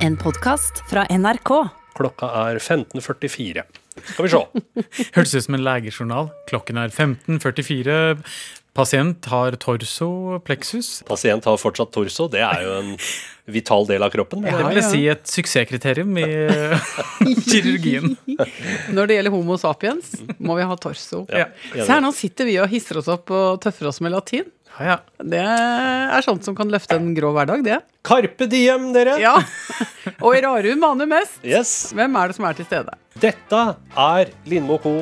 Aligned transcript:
En 0.00 0.16
podkast 0.16 0.82
fra 0.90 1.04
NRK. 1.10 1.50
Klokka 1.98 2.28
er 2.46 2.60
15.44. 2.62 3.64
Skal 4.12 4.24
vi 4.26 4.30
se. 4.32 4.40
Hørtes 5.16 5.34
ut 5.36 5.44
som 5.46 5.58
en 5.58 5.64
legejournal. 5.66 6.30
Klokken 6.48 6.80
er 6.80 6.92
15.44. 6.94 7.98
Pasient 8.76 9.26
har 9.32 9.56
torso, 9.60 10.38
pleksus. 10.46 11.00
Pasient 11.08 11.44
har 11.48 11.58
fortsatt 11.60 11.90
torso. 11.92 12.28
Det 12.32 12.40
er 12.46 12.62
jo 12.64 12.76
en 12.78 12.92
vital 13.50 13.88
del 13.88 14.04
av 14.06 14.12
kroppen. 14.14 14.44
Det 14.46 14.54
vil 14.54 14.78
jeg 14.78 14.86
si 14.86 15.00
et 15.10 15.26
suksesskriterium 15.28 16.14
i 16.22 16.28
kirurgien. 17.50 18.14
Når 18.96 19.10
det 19.10 19.18
gjelder 19.18 19.34
Homo 19.34 19.58
sapiens, 19.60 20.14
må 20.38 20.56
vi 20.60 20.68
ha 20.70 20.78
torso. 20.80 21.24
Ja, 21.34 21.48
Se 21.74 21.88
her, 21.90 22.00
nå 22.04 22.14
sitter 22.16 22.48
vi 22.48 22.56
og 22.62 22.70
hisser 22.72 23.02
oss 23.02 23.10
opp 23.10 23.34
og 23.34 23.58
tøffer 23.66 23.90
oss 23.90 24.00
med 24.06 24.14
latin. 24.14 24.46
Ja, 24.80 24.86
ja. 24.94 24.96
Det 25.20 25.40
er 25.44 26.22
sånt 26.24 26.46
som 26.46 26.54
kan 26.56 26.70
løfte 26.72 26.96
en 26.96 27.10
grå 27.16 27.34
hverdag, 27.36 27.60
det. 27.66 27.78
Carpe 28.06 28.46
diem, 28.48 28.86
dere! 28.96 29.18
Ja. 29.20 29.34
Og 30.24 30.32
i 30.38 30.40
Rarum 30.40 30.80
maner 30.80 31.08
mest. 31.10 31.36
Yes. 31.44 31.90
Hvem 31.96 32.16
er 32.16 32.30
det 32.32 32.38
som 32.38 32.46
er 32.48 32.56
til 32.56 32.64
stede? 32.68 32.94
Dette 33.20 33.60
er 34.00 34.32
Lindmo 34.48 34.78
Co. 34.80 34.94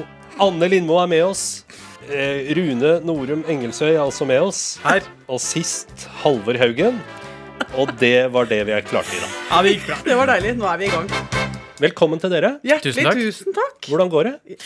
Anne 0.43 0.67
Lindmo 0.71 0.99
er 1.03 1.07
med 1.15 1.23
oss. 1.29 1.45
Eh, 2.09 2.51
Rune 2.59 2.97
Norum 3.07 3.45
Engelsøy 3.47 3.93
er 3.93 4.03
altså 4.03 4.27
med 4.27 4.43
oss. 4.43 4.65
Her. 4.83 5.07
Og 5.31 5.39
sist 5.45 6.09
Halvor 6.25 6.59
Haugen. 6.59 6.99
Og 7.79 7.95
det 8.03 8.17
var 8.35 8.51
det 8.51 8.65
vi 8.67 8.83
klarte 8.91 9.15
i 9.15 9.23
dag. 9.23 9.33
Ja, 9.53 9.63
det 9.63 9.77
gikk 9.77 9.89
bra. 9.93 10.01
Det 10.11 10.19
var 10.19 10.33
deilig. 10.35 10.57
Nå 10.59 10.67
er 10.73 10.83
vi 10.83 10.89
i 10.91 10.93
gang. 10.95 11.11
Velkommen 11.79 12.19
til 12.19 12.33
dere. 12.35 12.57
Hjertelig 12.67 12.97
Tusen 12.97 13.07
takk. 13.07 13.19
tusen 13.23 13.55
takk. 13.55 13.91
Hvordan 13.93 14.11
går 14.11 14.31
det? 14.33 14.59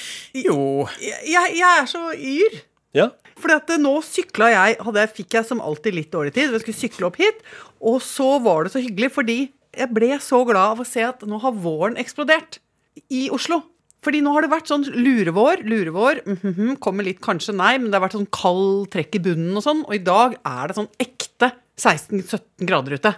Jo. 0.47 0.87
Jeg 1.05 1.59
jeg 1.59 1.81
er 1.83 1.89
så 1.91 2.07
yr. 2.17 2.63
Ja, 2.95 3.09
Fordi 3.41 3.55
at 3.57 3.71
nå 3.81 3.95
sykla 4.05 4.51
jeg, 4.53 4.77
hadde 4.85 5.01
jeg, 5.01 5.13
fikk 5.17 5.35
jeg 5.39 5.49
som 5.49 5.61
alltid 5.65 5.95
litt 5.97 6.11
dårlig 6.13 6.35
tid. 6.37 6.53
Jeg 6.53 6.61
skulle 6.63 6.79
sykle 6.83 7.07
opp 7.09 7.17
hit, 7.17 7.39
og 7.81 8.03
så 8.05 8.37
var 8.45 8.65
det 8.67 8.73
så 8.75 8.83
hyggelig, 8.85 9.09
fordi 9.15 9.37
jeg 9.73 9.89
ble 9.97 10.11
så 10.21 10.43
glad 10.45 10.75
av 10.77 10.83
å 10.85 10.87
se 10.87 11.03
at 11.07 11.25
nå 11.27 11.39
har 11.41 11.57
våren 11.57 11.97
eksplodert 11.97 12.59
i 13.09 13.29
Oslo. 13.33 13.63
Fordi 14.03 14.21
nå 14.21 14.33
har 14.35 14.43
det 14.45 14.51
vært 14.53 14.69
sånn 14.69 14.85
lurevår, 14.93 15.63
lurevår, 15.65 16.21
mhm, 16.27 16.75
kommer 16.83 17.07
litt 17.07 17.21
kanskje 17.23 17.55
nei, 17.55 17.77
men 17.79 17.89
det 17.91 17.97
har 17.99 18.05
vært 18.09 18.19
sånn 18.19 18.29
kald 18.35 18.91
trekk 18.93 19.17
i 19.17 19.23
bunnen 19.31 19.57
og 19.57 19.63
sånn, 19.65 19.85
og 19.87 19.95
i 19.97 20.03
dag 20.03 20.37
er 20.45 20.69
det 20.69 20.77
sånn 20.77 20.91
ekte 21.01 21.53
16-17 21.79 22.67
grader 22.69 22.99
ute. 22.99 23.15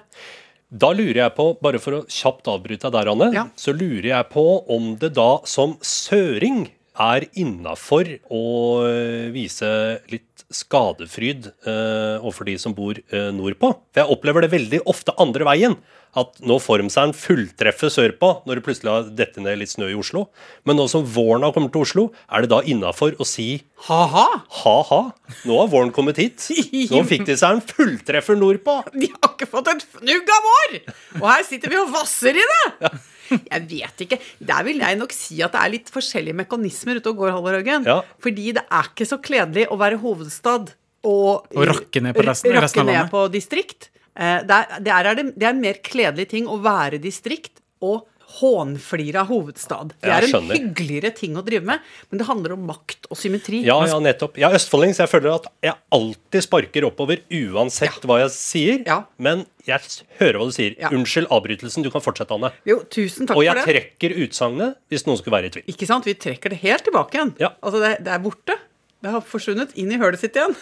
Da 0.75 0.91
lurer 0.92 1.20
jeg 1.25 1.34
på, 1.36 1.48
bare 1.62 1.80
for 1.83 1.98
å 2.00 2.05
kjapt 2.11 2.48
avbryte 2.52 2.91
deg 2.91 2.97
der, 3.00 3.11
Anne, 3.12 3.33
Ja. 3.34 3.45
så 3.56 3.72
lurer 3.75 4.11
jeg 4.12 4.30
på 4.30 4.45
om 4.70 4.95
det 5.00 5.14
da 5.17 5.41
som 5.48 5.77
søring 5.80 6.69
er 6.95 7.27
innafor 7.34 8.09
å 8.31 8.45
øh, 8.87 9.33
vise 9.34 9.69
litt 10.12 10.45
skadefryd 10.55 11.51
øh, 11.67 12.23
overfor 12.23 12.47
de 12.47 12.55
som 12.61 12.75
bor 12.77 12.98
øh, 12.98 13.31
nordpå. 13.34 13.73
For 13.91 14.03
jeg 14.03 14.14
opplever 14.14 14.45
det 14.45 14.53
veldig 14.55 14.81
ofte 14.91 15.14
andre 15.20 15.47
veien. 15.48 15.77
At 16.14 16.36
nå 16.47 16.61
får 16.62 16.78
de 16.78 16.92
seg 16.95 17.09
en 17.09 17.17
fulltreffe 17.19 17.89
sørpå 17.91 18.28
når 18.47 18.61
det 18.61 18.64
plutselig 18.67 18.92
har 18.92 19.09
dette 19.19 19.42
ned 19.42 19.59
litt 19.59 19.73
snø 19.73 19.89
i 19.91 19.97
Oslo. 19.98 20.28
Men 20.62 20.78
nå 20.78 20.86
som 20.91 21.03
våren 21.03 21.42
har 21.42 21.55
kommet 21.56 21.75
til 21.75 21.83
Oslo, 21.83 22.05
er 22.31 22.45
det 22.45 22.53
da 22.53 22.61
innafor 22.62 23.17
å 23.19 23.27
si 23.27 23.48
Ha-ha! 23.89 24.29
ha-ha, 24.62 25.01
nå 25.45 25.56
har 25.58 25.73
våren 25.73 25.91
kommet 25.95 26.20
hit. 26.23 26.47
Nå 26.92 27.03
fikk 27.11 27.27
de 27.27 27.34
seg 27.41 27.58
en 27.58 27.64
fulltreffer 27.75 28.39
nordpå. 28.39 28.79
De 29.01 29.11
har 29.11 29.34
ikke 29.34 29.51
fått 29.51 29.73
et 29.75 29.83
fnugg 29.97 30.31
av 30.36 30.47
vår! 30.51 30.79
Og 31.19 31.27
her 31.33 31.42
sitter 31.51 31.75
vi 31.75 31.83
og 31.83 31.91
vasser 31.97 32.39
i 32.39 32.47
det! 32.55 32.95
Jeg 33.53 33.67
vet 33.70 34.05
ikke. 34.06 34.19
Der 34.41 34.62
vil 34.67 34.78
jeg 34.84 34.98
nok 35.00 35.12
si 35.17 35.41
at 35.44 35.53
det 35.55 35.61
er 35.62 35.72
litt 35.75 35.91
forskjellige 35.94 36.36
mekanismer 36.44 37.00
ute 37.00 37.12
og 37.12 37.17
går, 37.22 37.33
Halvor 37.36 37.58
Haugen. 37.58 37.84
Ja. 37.89 37.98
Fordi 38.22 38.53
det 38.56 38.64
er 38.69 38.91
ikke 38.92 39.06
så 39.08 39.19
kledelig 39.25 39.67
å 39.72 39.78
være 39.80 40.00
hovedstad 40.03 40.72
og, 41.05 41.47
Og 41.55 41.67
rakke 41.69 42.00
ned 42.05 42.17
på 42.17 42.25
resten- 42.25 42.55
resten 42.56 42.84
av 42.84 42.92
ned 42.92 43.11
på 43.12 43.27
distrikt. 43.33 43.91
Eh, 44.17 44.41
Det 44.47 44.56
er, 44.61 44.80
det, 44.80 44.92
er, 44.95 45.14
det 45.34 45.42
er 45.45 45.52
en 45.52 45.61
mer 45.61 45.80
kledelig 45.84 46.28
ting 46.30 46.47
å 46.48 46.56
være 46.64 47.00
distrikt 47.02 47.61
og 47.84 48.06
hånflire 48.40 49.22
av 49.22 49.30
hovedstad. 49.30 49.94
Det 50.02 50.10
er 50.10 50.27
en 50.28 50.50
hyggeligere 50.50 51.12
ting 51.16 51.38
å 51.38 51.44
drive 51.46 51.66
med, 51.68 51.82
men 52.10 52.20
det 52.20 52.27
handler 52.28 52.56
om 52.56 52.64
makt 52.68 53.08
og 53.10 53.18
symmetri. 53.18 53.62
Ja, 53.66 53.77
ja, 53.88 53.98
nettopp. 54.02 54.38
Jeg 54.40 54.48
er 54.48 54.58
østfolding, 54.58 54.95
så 54.96 55.05
jeg 55.05 55.12
føler 55.12 55.34
at 55.36 55.48
jeg 55.64 55.77
alltid 55.95 56.46
sparker 56.46 56.89
oppover 56.89 57.23
uansett 57.30 58.06
hva 58.08 58.20
jeg 58.24 58.34
sier. 58.34 58.83
Ja. 58.89 59.00
Men 59.17 59.46
jeg 59.68 59.80
hører 60.20 60.40
hva 60.40 60.48
du 60.50 60.55
sier. 60.56 60.77
Ja. 60.80 60.92
Unnskyld 60.94 61.30
avbrytelsen. 61.33 61.86
Du 61.86 61.90
kan 61.94 62.05
fortsette, 62.05 62.36
Anne. 62.36 62.52
Jo, 62.68 62.80
tusen 62.92 63.28
takk 63.30 63.39
Og 63.40 63.46
jeg 63.46 63.64
trekker 63.64 64.17
utsagnet 64.27 64.78
hvis 64.92 65.06
noen 65.08 65.20
skulle 65.20 65.39
være 65.39 65.50
i 65.50 65.56
tvil. 65.56 65.68
Ikke 65.74 65.89
sant? 65.89 66.08
Vi 66.08 66.17
trekker 66.18 66.52
det 66.52 66.61
helt 66.64 66.86
tilbake 66.86 67.18
igjen. 67.18 67.34
Ja. 67.42 67.55
Altså, 67.64 67.83
det, 67.84 67.96
det 68.05 68.14
er 68.17 68.24
borte. 68.24 68.58
Det 69.05 69.12
har 69.12 69.24
forsvunnet 69.28 69.74
inn 69.80 69.92
i 69.92 70.00
hølet 70.00 70.23
sitt 70.23 70.36
igjen. 70.39 70.56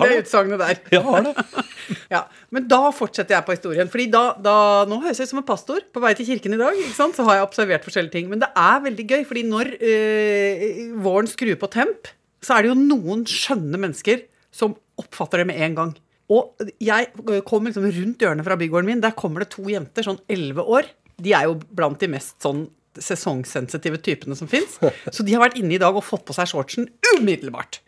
Det 0.00 0.22
utsagnet 0.22 0.62
der. 0.62 0.80
Jeg 0.96 1.04
har 1.06 1.28
det. 1.28 1.36
Ja, 2.12 2.22
Men 2.54 2.66
da 2.70 2.78
fortsetter 2.94 3.34
jeg 3.34 3.44
på 3.44 3.54
historien. 3.56 3.88
Fordi 3.90 4.06
da, 4.12 4.22
da, 4.40 4.54
Nå 4.88 5.00
høres 5.02 5.18
jeg 5.18 5.28
ut 5.28 5.32
som 5.32 5.40
en 5.42 5.46
pastor 5.48 5.80
på 5.92 6.00
vei 6.00 6.12
til 6.16 6.28
kirken 6.28 6.54
i 6.56 6.60
dag. 6.60 6.76
ikke 6.78 6.96
sant? 6.96 7.16
Så 7.18 7.26
har 7.26 7.38
jeg 7.38 7.46
observert 7.48 7.84
forskjellige 7.86 8.14
ting. 8.14 8.28
Men 8.30 8.40
det 8.42 8.48
er 8.56 8.84
veldig 8.84 9.06
gøy, 9.10 9.24
fordi 9.28 9.42
når 9.48 9.72
øh, 9.76 10.66
våren 11.04 11.28
skrur 11.30 11.58
på 11.60 11.70
temp, 11.72 12.10
så 12.42 12.56
er 12.56 12.64
det 12.64 12.72
jo 12.72 12.78
noen 12.78 13.26
skjønne 13.28 13.80
mennesker 13.80 14.24
som 14.54 14.76
oppfatter 15.00 15.42
det 15.42 15.48
med 15.50 15.60
en 15.66 15.78
gang. 15.78 15.94
Og 16.32 16.68
jeg 16.80 17.10
kom 17.48 17.66
liksom 17.68 17.88
rundt 17.88 18.22
hjørnet 18.22 18.46
fra 18.46 18.56
bygården 18.60 18.88
min. 18.88 19.02
Der 19.04 19.16
kommer 19.16 19.44
det 19.44 19.52
to 19.52 19.66
jenter, 19.68 20.06
sånn 20.06 20.20
11 20.32 20.62
år. 20.64 20.88
De 21.22 21.34
er 21.36 21.48
jo 21.48 21.58
blant 21.74 22.00
de 22.00 22.08
mest 22.12 22.38
sånn 22.44 22.66
sesongsensitive 23.00 24.00
typene 24.04 24.36
som 24.36 24.48
fins. 24.50 24.76
Så 25.12 25.24
de 25.24 25.34
har 25.34 25.44
vært 25.46 25.58
inne 25.60 25.76
i 25.76 25.80
dag 25.80 25.96
og 25.96 26.04
fått 26.04 26.26
på 26.28 26.36
seg 26.36 26.50
shortsen 26.50 26.88
umiddelbart. 27.14 27.80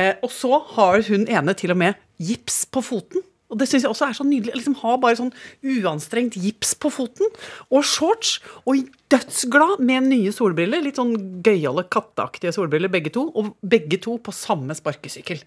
Eh, 0.00 0.16
og 0.24 0.32
så 0.32 0.58
har 0.76 1.02
hun 1.08 1.28
ene 1.28 1.54
til 1.58 1.74
og 1.74 1.80
med 1.82 2.00
gips 2.22 2.64
på 2.72 2.82
foten. 2.84 3.24
Og 3.52 3.58
det 3.60 3.68
syns 3.68 3.84
jeg 3.84 3.92
også 3.92 4.08
er 4.08 4.16
så 4.16 4.24
nydelig. 4.24 4.54
Liksom 4.56 4.78
Ha 4.80 4.94
bare 5.00 5.18
sånn 5.18 5.32
uanstrengt 5.60 6.38
gips 6.40 6.72
på 6.80 6.88
foten 6.92 7.28
og 7.68 7.84
shorts. 7.84 8.38
Og 8.64 8.86
dødsglad 9.12 9.82
med 9.84 10.08
nye 10.08 10.32
solbriller. 10.32 10.80
Litt 10.84 11.00
sånn 11.00 11.42
gøyale, 11.44 11.84
katteaktige 11.92 12.54
solbriller 12.56 12.92
begge 12.92 13.12
to. 13.12 13.26
Og 13.36 13.52
begge 13.60 14.00
to 14.00 14.16
på 14.24 14.32
samme 14.32 14.76
sparkesykkel. 14.78 15.44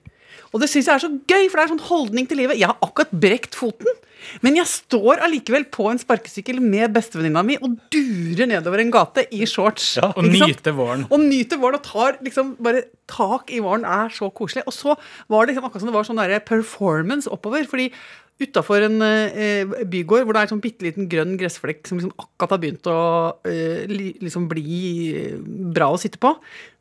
Og 0.54 0.62
det 0.62 0.70
syns 0.72 0.88
jeg 0.88 0.96
er 0.96 1.04
så 1.04 1.12
gøy, 1.12 1.48
for 1.50 1.60
det 1.60 1.64
er 1.66 1.72
sånn 1.74 1.86
holdning 1.90 2.28
til 2.30 2.40
livet. 2.40 2.60
Jeg 2.60 2.70
har 2.72 2.80
akkurat 2.86 3.12
brekt 3.12 3.58
foten, 3.60 3.92
men 4.46 4.58
jeg 4.58 4.70
står 4.72 5.22
allikevel 5.26 5.68
på 5.74 5.90
en 5.92 6.00
sparkesykkel 6.02 6.62
med 6.64 6.94
bestevenninna 6.96 7.44
mi 7.46 7.58
og 7.60 7.76
durer 7.94 8.50
nedover 8.50 8.82
en 8.82 8.94
gate 8.94 9.28
i 9.36 9.46
shorts. 9.50 9.96
Ja, 10.00 10.12
Og 10.16 10.26
nyter 10.28 10.52
nyte 10.54 10.76
våren. 10.78 11.08
Og 11.12 11.22
nyter 11.22 11.62
våren 11.62 11.80
og 11.80 11.86
tar 11.86 12.20
liksom 12.26 12.56
bare 12.64 12.86
tak 13.12 13.52
i 13.54 13.62
våren 13.64 13.86
er 13.86 14.14
så 14.16 14.32
koselig. 14.34 14.66
Og 14.66 14.76
så 14.76 14.96
var 15.32 15.46
det 15.46 15.54
liksom 15.54 15.68
akkurat 15.68 15.84
som 15.84 15.92
det 15.92 15.98
var 15.98 16.08
sånn 16.08 16.24
der 16.24 16.46
performance 16.48 17.32
oppover. 17.32 17.68
fordi 17.70 17.92
Utafor 18.36 18.84
en 18.84 19.00
eh, 19.00 19.64
bygård 19.88 20.26
hvor 20.26 20.36
det 20.36 20.42
er 20.42 20.48
en 20.50 20.52
sånn 20.58 20.64
bitte 20.64 20.84
liten 20.84 21.06
grønn 21.08 21.38
gressflekk 21.40 21.86
som 21.88 22.02
liksom 22.02 22.12
akkurat 22.20 22.58
har 22.58 22.60
begynt 22.60 22.90
å 22.92 22.96
eh, 23.48 23.86
li, 23.88 24.10
liksom 24.20 24.50
bli 24.52 24.74
eh, 25.16 25.38
bra 25.72 25.88
å 25.94 26.00
sitte 26.02 26.20
på, 26.20 26.34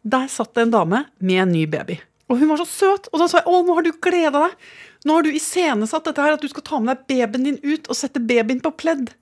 der 0.03 0.27
satt 0.33 0.51
det 0.59 0.65
en 0.67 0.75
dame 0.75 1.05
med 1.23 1.45
en 1.45 1.55
ny 1.55 1.63
baby. 1.71 2.01
Og 2.31 2.41
hun 2.41 2.51
var 2.51 2.63
så 2.63 2.69
søt. 2.69 3.11
Og 3.13 3.21
da 3.21 3.29
sa 3.29 3.43
jeg 3.43 3.51
å, 3.51 3.61
nå 3.67 3.77
har 3.77 3.85
du 3.85 3.93
gleda 4.03 4.47
deg. 4.47 4.57
Nå 5.05 5.19
har 5.19 5.27
du 5.27 5.35
iscenesatt 5.37 6.07
dette 6.09 6.25
her, 6.25 6.39
at 6.39 6.45
du 6.45 6.49
skal 6.49 6.65
ta 6.65 6.81
med 6.81 6.95
deg 6.95 7.05
babyen 7.11 7.51
din 7.51 7.61
ut 7.61 7.91
og 7.91 7.99
sette 7.99 8.23
babyen 8.23 8.63
på 8.65 8.73
pledd. 8.81 9.13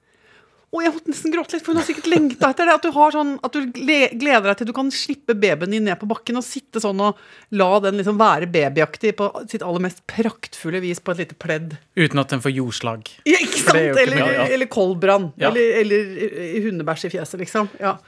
Og 0.72 0.80
jeg 0.80 0.92
måtte 0.94 1.12
nesten 1.12 1.32
gråte 1.34 1.52
litt, 1.52 1.64
for 1.66 1.74
hun 1.74 1.82
har 1.82 1.84
sikkert 1.84 2.06
lengta 2.08 2.48
etter 2.48 2.68
det. 2.68 2.74
At 2.78 2.84
du, 2.86 2.88
har 2.94 3.12
sånn, 3.12 3.34
at 3.44 3.52
du 3.52 3.66
gleder 3.76 4.46
deg 4.46 4.54
til 4.56 4.70
du 4.70 4.72
kan 4.76 4.88
slippe 4.94 5.34
babyen 5.36 5.74
din 5.74 5.84
ned 5.84 5.98
på 6.00 6.08
bakken 6.08 6.38
og 6.40 6.46
sitte 6.46 6.80
sånn 6.80 7.02
og 7.04 7.18
la 7.52 7.68
den 7.84 7.98
liksom 8.00 8.16
være 8.20 8.48
babyaktig 8.54 9.12
på 9.19 9.28
sitt 9.52 9.66
aller 9.66 9.84
mest 9.84 10.00
praktfulle 10.08 10.80
vis 10.80 11.02
på 11.04 11.12
et 11.12 11.26
lite 11.26 11.36
pledd. 11.36 11.76
Uten 11.98 12.22
at 12.22 12.32
den 12.32 12.44
får 12.44 12.56
jordslag. 12.56 13.12
Ja, 13.28 13.36
ikke 13.44 13.60
sant? 13.60 13.82
ikke 13.82 14.06
Eller. 14.06 14.22
Ja, 14.22 14.30
ja. 14.38 14.48
eller 14.56 14.70
koldbrann. 14.72 15.28
Ja. 15.36 15.50
Eller, 15.50 15.82
eller 15.82 16.14
eh, 16.30 16.56
hundebæsj 16.64 17.10
i 17.10 17.14
fjeset, 17.19 17.42
liksom. 17.44 17.69
Ja. 17.82 17.98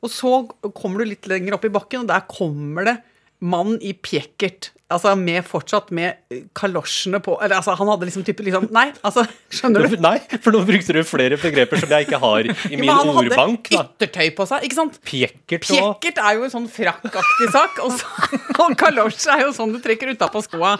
Og 0.00 0.12
så 0.12 0.46
kommer 0.72 1.02
du 1.02 1.10
litt 1.12 1.28
lenger 1.28 1.58
opp 1.58 1.68
i 1.68 1.74
bakken, 1.74 2.06
og 2.06 2.12
der 2.14 2.24
kommer 2.30 2.88
det 2.88 3.02
mann 3.44 3.76
i 3.84 3.92
pjekkert. 3.92 4.70
Altså 4.94 5.14
med 5.16 5.40
fortsatt 5.48 5.88
med 5.96 6.20
kalosjene 6.54 7.16
på 7.24 7.32
Eller 7.42 7.56
altså, 7.56 7.72
han 7.74 7.88
hadde 7.88 8.04
liksom 8.04 8.22
type 8.22 8.44
liksom 8.44 8.66
Nei, 8.70 8.90
altså, 9.00 9.22
skjønner 9.50 9.86
du? 9.88 9.94
Nei, 10.04 10.18
for 10.44 10.52
nå 10.54 10.60
brukte 10.68 10.92
du 10.94 11.00
flere 11.08 11.38
begreper 11.40 11.80
som 11.80 11.94
jeg 11.96 12.04
ikke 12.04 12.20
har 12.20 12.44
i 12.44 12.52
Ja, 12.52 12.68
min 12.76 12.84
men 12.84 12.92
han 12.92 13.10
ordbank. 13.22 13.70
hadde 13.72 13.80
yttertøy 14.04 14.28
på 14.36 14.44
seg, 14.50 14.66
ikke 14.68 14.76
sant? 14.76 14.98
Pjekkert 15.08 15.64
og 15.64 15.72
Pjekkert 15.72 16.20
er 16.20 16.36
jo 16.36 16.44
en 16.46 16.52
sånn 16.52 16.68
frakkaktig 16.70 17.48
sak, 17.56 17.80
og, 17.86 17.96
så, 17.96 18.28
og 18.66 18.76
kalosj 18.84 19.24
er 19.32 19.46
jo 19.46 19.54
sånn 19.56 19.72
du 19.72 19.80
trekker 19.82 20.12
utapå 20.12 20.44
skoa. 20.44 20.74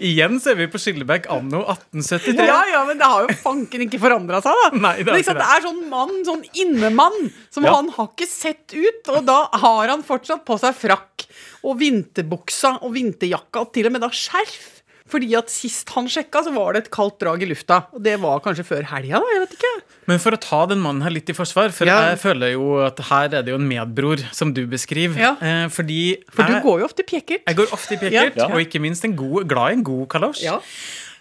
Igjen 0.00 0.40
ser 0.42 0.56
vi 0.58 0.66
på 0.72 0.80
Skillebekk 0.80 1.28
anno 1.36 1.62
1873. 1.68 2.48
Ja, 2.48 2.58
ja, 2.72 2.82
men 2.88 2.98
det 3.00 3.12
har 3.12 3.28
jo 3.28 3.36
fanken 3.44 3.84
ikke 3.86 4.00
forandra 4.02 4.40
seg, 4.44 4.56
da. 4.64 4.72
Nei, 4.88 4.94
det 5.02 5.06
er 5.06 5.12
Men 5.12 5.20
ikke 5.22 5.30
sant, 5.34 5.44
det 5.44 5.52
er 5.58 5.66
sånn 5.68 5.84
mann, 5.92 6.16
sånn 6.26 6.44
innemann, 6.64 7.20
som 7.50 7.64
Ja. 7.64 7.74
han 7.74 7.88
har 7.90 8.08
ikke 8.08 8.28
sett 8.28 8.74
ut. 8.74 9.08
Og 9.16 9.24
da 9.26 9.48
har 9.52 9.88
han 9.88 10.02
fortsatt 10.02 10.44
på 10.44 10.58
seg 10.60 10.74
frakk 10.74 11.26
og 11.64 11.78
vinterbuksa 11.78 12.78
og 12.82 12.92
vinterjakka, 12.94 13.60
og 13.60 13.72
til 13.72 13.86
og 13.86 13.92
med 13.92 14.00
da 14.02 14.08
skjerf. 14.08 14.74
Fordi 15.08 15.30
at 15.38 15.48
sist 15.48 15.88
han 15.94 16.04
sjekka, 16.04 16.42
så 16.44 16.52
var 16.52 16.74
det 16.74 16.82
et 16.84 16.90
kaldt 16.92 17.18
drag 17.18 17.40
i 17.42 17.46
lufta. 17.48 17.86
Og 17.96 18.02
det 18.04 18.18
var 18.20 18.40
kanskje 18.44 18.60
før 18.68 18.82
helga, 18.90 19.16
da. 19.22 19.24
Jeg 19.32 19.40
vet 19.40 19.54
ikke. 19.56 19.70
Men 20.06 20.18
for 20.20 20.32
å 20.36 20.38
ta 20.38 20.66
den 20.66 20.82
mannen 20.84 21.00
her 21.00 21.08
litt 21.10 21.30
i 21.30 21.32
forsvar, 21.32 21.72
for 21.72 21.86
Ja. 21.88 22.10
jeg 22.10 22.18
føler 22.20 22.52
jo 22.52 22.76
at 22.84 22.98
her 23.08 23.24
er 23.24 23.42
det 23.42 23.48
jo 23.48 23.54
en 23.54 23.66
medbror, 23.66 24.18
som 24.34 24.52
du 24.52 24.66
beskriver. 24.66 25.16
Ja. 25.16 25.32
Eh, 25.40 25.68
fordi 25.72 26.22
For 26.30 26.42
du 26.44 26.52
jeg, 26.52 26.62
går 26.62 26.80
jo 26.80 26.84
ofte 26.84 27.04
pjekkert. 27.08 27.40
jeg 27.46 27.56
går 27.56 27.72
ofte 27.72 27.92
i 27.94 27.96
pjekkert, 27.96 28.36
Ja. 28.36 28.44
og 28.52 28.60
ikke 28.60 28.80
minst 28.84 29.02
en 29.06 29.16
god, 29.16 29.48
glad 29.48 29.70
i 29.70 29.72
en 29.80 29.82
god 29.82 30.08
kalosj. 30.10 30.44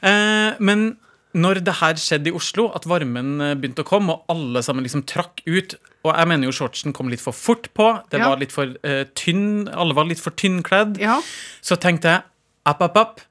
Eh, 0.04 0.54
men 0.60 0.98
når 1.38 1.62
det 1.68 1.76
her 1.80 2.00
skjedde 2.02 2.32
i 2.32 2.36
Oslo, 2.38 2.68
at 2.76 2.88
varmen 2.90 3.36
eh, 3.46 3.54
begynte 3.60 3.84
å 3.86 3.88
komme, 3.88 4.16
og 4.18 4.34
alle 4.34 4.64
sammen 4.66 4.84
liksom 4.88 5.06
trakk 5.10 5.44
ut 5.46 5.78
Og 6.08 6.14
jeg 6.16 6.28
mener 6.30 6.48
jo 6.48 6.54
shortsen 6.56 6.94
kom 6.96 7.10
litt 7.12 7.20
for 7.22 7.36
fort 7.36 7.68
på. 7.76 7.88
Det 8.10 8.20
Ja. 8.22 8.30
var 8.30 8.38
litt 8.40 8.54
for 8.56 8.70
uh, 8.86 9.04
tynn 9.18 9.68
Alle 9.74 9.94
var 9.98 10.06
litt 10.08 10.22
for 10.24 10.32
tynnkledd. 10.32 10.98
Ja. 11.04 11.18
Så 11.62 11.76
tenkte 11.84 12.08
jeg 12.14 12.24
app, 12.66 12.82
app, 12.86 12.98
app. 13.02 13.22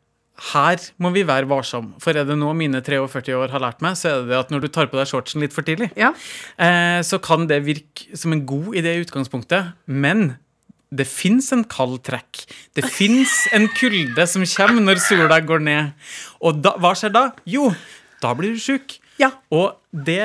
Her 0.53 0.76
må 1.00 1.08
vi 1.14 1.23
være 1.25 1.49
varsom. 1.49 1.94
For 2.03 2.12
er 2.12 2.26
det 2.29 2.37
noe 2.37 2.53
mine 2.53 2.82
43 2.85 3.32
år 3.38 3.49
har 3.55 3.62
lært 3.64 3.81
meg, 3.81 3.97
så 3.97 4.11
er 4.11 4.26
det 4.29 4.37
at 4.37 4.50
når 4.52 4.67
du 4.67 4.69
tar 4.69 4.91
på 4.93 4.99
deg 5.00 5.09
shortsen 5.09 5.41
litt 5.41 5.55
for 5.56 5.64
tidlig, 5.64 5.88
Ja. 5.97 6.11
eh, 6.59 7.00
så 7.00 7.17
kan 7.23 7.47
det 7.49 7.62
virke 7.64 8.12
som 8.19 8.35
en 8.37 8.44
god 8.44 8.75
idé 8.76 8.93
i 8.99 9.05
utgangspunktet. 9.06 9.73
Men 9.88 10.37
det 10.94 11.06
fins 11.11 11.50
en 11.55 11.65
kald 11.67 11.99
trekk. 12.06 12.44
Det 12.77 12.87
fins 12.87 13.33
en 13.56 13.67
kulde 13.75 14.27
som 14.31 14.44
kommer 14.56 14.85
når 14.85 15.03
sola 15.03 15.41
går 15.43 15.65
ned. 15.67 16.06
Og 16.44 16.62
da, 16.62 16.77
hva 16.83 16.94
skjer 16.99 17.15
da? 17.15 17.29
Jo, 17.49 17.73
da 18.23 18.37
blir 18.38 18.55
du 18.55 18.62
sjuk. 18.62 19.00
Ja. 19.17 19.31
Og 19.55 19.79
det, 19.97 20.21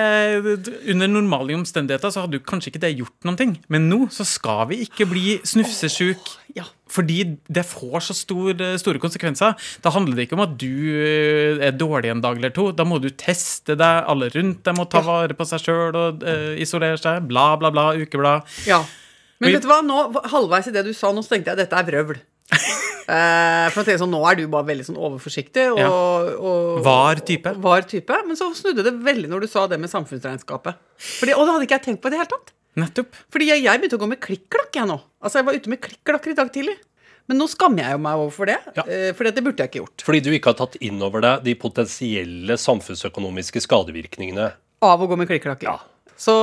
under 0.92 1.08
normale 1.08 1.56
omstendigheter 1.56 2.12
så 2.12 2.26
hadde 2.26 2.40
jo 2.40 2.44
kanskje 2.44 2.74
ikke 2.74 2.84
det 2.84 2.92
gjort 2.98 3.28
noen 3.28 3.40
ting. 3.40 3.54
Men 3.72 3.88
nå 3.92 4.04
så 4.12 4.26
skal 4.28 4.66
vi 4.72 4.82
ikke 4.86 5.08
bli 5.10 5.38
snufsesjuk. 5.48 6.34
Ja. 6.58 6.68
Fordi 6.92 7.22
det 7.48 7.64
får 7.70 8.04
så 8.10 8.16
stor, 8.18 8.52
store 8.82 9.00
konsekvenser. 9.00 9.56
Da 9.84 9.94
handler 9.96 10.20
det 10.20 10.28
ikke 10.28 10.36
om 10.36 10.44
at 10.44 10.58
du 10.60 10.68
eh, 10.68 11.62
er 11.64 11.78
dårlig 11.78 12.12
en 12.12 12.24
dag 12.24 12.36
eller 12.36 12.52
to. 12.56 12.68
Da 12.76 12.84
må 12.88 13.00
du 13.00 13.08
teste 13.16 13.78
deg, 13.80 14.04
alle 14.12 14.28
rundt 14.36 14.66
deg 14.68 14.76
må 14.76 14.88
ta 14.92 15.04
vare 15.08 15.38
på 15.40 15.48
seg 15.48 15.64
sjøl 15.64 15.96
og 15.96 16.26
uh, 16.28 16.52
isolere 16.60 17.00
seg. 17.00 17.24
Bla, 17.32 17.54
bla, 17.62 17.72
bla. 17.72 17.94
Ukeblad. 17.96 18.44
Ja. 18.68 18.84
Men 19.42 19.56
vet 19.56 19.66
du 19.66 19.68
hva, 19.72 19.80
nå, 19.86 20.00
halvveis 20.32 20.70
i 20.70 20.74
det 20.76 20.86
du 20.86 20.94
sa, 20.94 21.12
nå 21.12 21.24
så 21.26 21.34
tenkte 21.36 21.52
jeg 21.52 21.58
at 21.60 21.64
dette 21.66 21.82
er 21.82 21.90
vrøvl. 21.90 22.22
Eh, 23.12 23.66
for 23.74 23.82
å 23.82 23.84
tenke 23.84 24.00
sånn, 24.00 24.12
Nå 24.14 24.20
er 24.30 24.38
du 24.38 24.44
bare 24.48 24.64
veldig 24.70 24.86
sånn 24.88 24.96
overforsiktig 25.02 25.64
og, 25.74 25.80
Ja. 25.82 25.88
og 26.38 26.78
Var 26.86 27.20
type. 27.28 27.52
Var 27.60 27.82
type. 27.90 28.20
Men 28.28 28.38
så 28.40 28.46
snudde 28.56 28.86
det 28.86 28.94
veldig 29.04 29.28
når 29.28 29.42
du 29.44 29.48
sa 29.52 29.66
det 29.68 29.80
med 29.82 29.90
samfunnsregnskapet. 29.92 30.78
Fordi, 31.18 31.34
og 31.36 31.44
det 31.44 31.52
hadde 31.56 31.66
ikke 31.68 31.76
jeg 31.80 31.86
tenkt 31.90 32.02
på 32.06 32.08
i 32.08 32.14
det 32.14 32.22
hele 32.22 32.30
tatt. 32.32 32.54
Nettopp. 32.80 33.18
Fordi 33.34 33.50
jeg, 33.50 33.64
jeg 33.66 33.82
begynte 33.82 33.98
å 34.00 34.04
gå 34.06 34.10
med 34.14 34.22
klikk-klakk 34.24 34.80
jeg 34.80 34.88
nå. 34.88 34.96
Altså 35.20 35.42
Jeg 35.42 35.48
var 35.50 35.60
ute 35.60 35.74
med 35.74 35.82
klikk-klakker 35.84 36.32
i 36.32 36.38
dag 36.40 36.54
tidlig. 36.56 36.78
Men 37.28 37.42
nå 37.42 37.50
skammer 37.52 37.84
jeg 37.84 37.98
jo 37.98 38.02
meg 38.06 38.22
overfor 38.22 38.52
det. 38.54 38.60
Ja. 38.80 38.86
eh, 38.88 39.12
For 39.18 39.28
det 39.28 39.44
burde 39.44 39.60
jeg 39.66 39.74
ikke 39.74 39.82
gjort. 39.84 40.06
Fordi 40.08 40.24
du 40.24 40.32
ikke 40.38 40.54
har 40.54 40.60
tatt 40.62 40.80
inn 40.80 41.02
over 41.04 41.26
deg 41.26 41.44
de 41.50 41.58
potensielle 41.60 42.56
samfunnsøkonomiske 42.62 43.66
skadevirkningene. 43.66 44.54
Av 44.88 45.04
å 45.04 45.10
gå 45.10 45.18
med 45.20 45.28
klikk-klakker. 45.28 45.68
Ja. 45.68 45.80
Så 46.22 46.34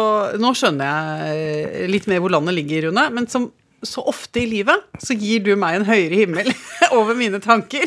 nå 0.42 0.50
skjønner 0.58 1.28
jeg 1.30 1.88
litt 1.92 2.08
mer 2.10 2.22
hvor 2.24 2.34
landet 2.34 2.56
ligger, 2.56 2.88
Rune. 2.88 3.04
Men 3.14 3.28
som 3.30 3.50
så 3.86 4.02
ofte 4.10 4.40
i 4.42 4.46
livet 4.50 5.02
så 5.02 5.14
gir 5.14 5.44
du 5.46 5.52
meg 5.58 5.78
en 5.78 5.86
høyere 5.86 6.18
himmel 6.18 6.48
over 6.98 7.14
mine 7.18 7.38
tanker. 7.42 7.86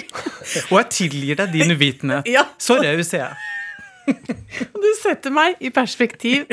Og 0.69 0.77
jeg 0.79 0.89
tilgir 0.95 1.41
deg 1.41 1.51
din 1.55 1.73
uvitenhet. 1.75 2.29
Ja. 2.31 2.45
Så 2.61 2.79
raus 2.79 3.15
er 3.17 3.27
jeg. 3.27 3.41
Du 4.81 4.87
setter 4.97 5.31
meg 5.31 5.59
i 5.63 5.69
perspektiv 5.71 6.49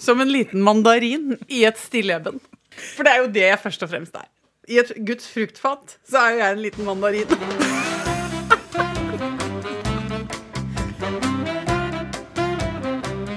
som 0.00 0.22
en 0.22 0.30
liten 0.32 0.64
mandarin 0.64 1.36
i 1.52 1.62
et 1.68 1.78
stilleben. 1.78 2.40
For 2.96 3.06
det 3.06 3.12
er 3.12 3.20
jo 3.22 3.30
det 3.34 3.44
jeg 3.46 3.60
først 3.62 3.86
og 3.86 3.92
fremst 3.92 4.18
er. 4.18 4.26
I 4.70 4.80
et 4.82 4.92
Guds 5.06 5.28
fruktfat 5.30 5.98
så 6.08 6.22
er 6.22 6.34
jo 6.34 6.42
jeg 6.42 6.56
en 6.56 6.64
liten 6.64 6.88
mandarin. 6.88 7.91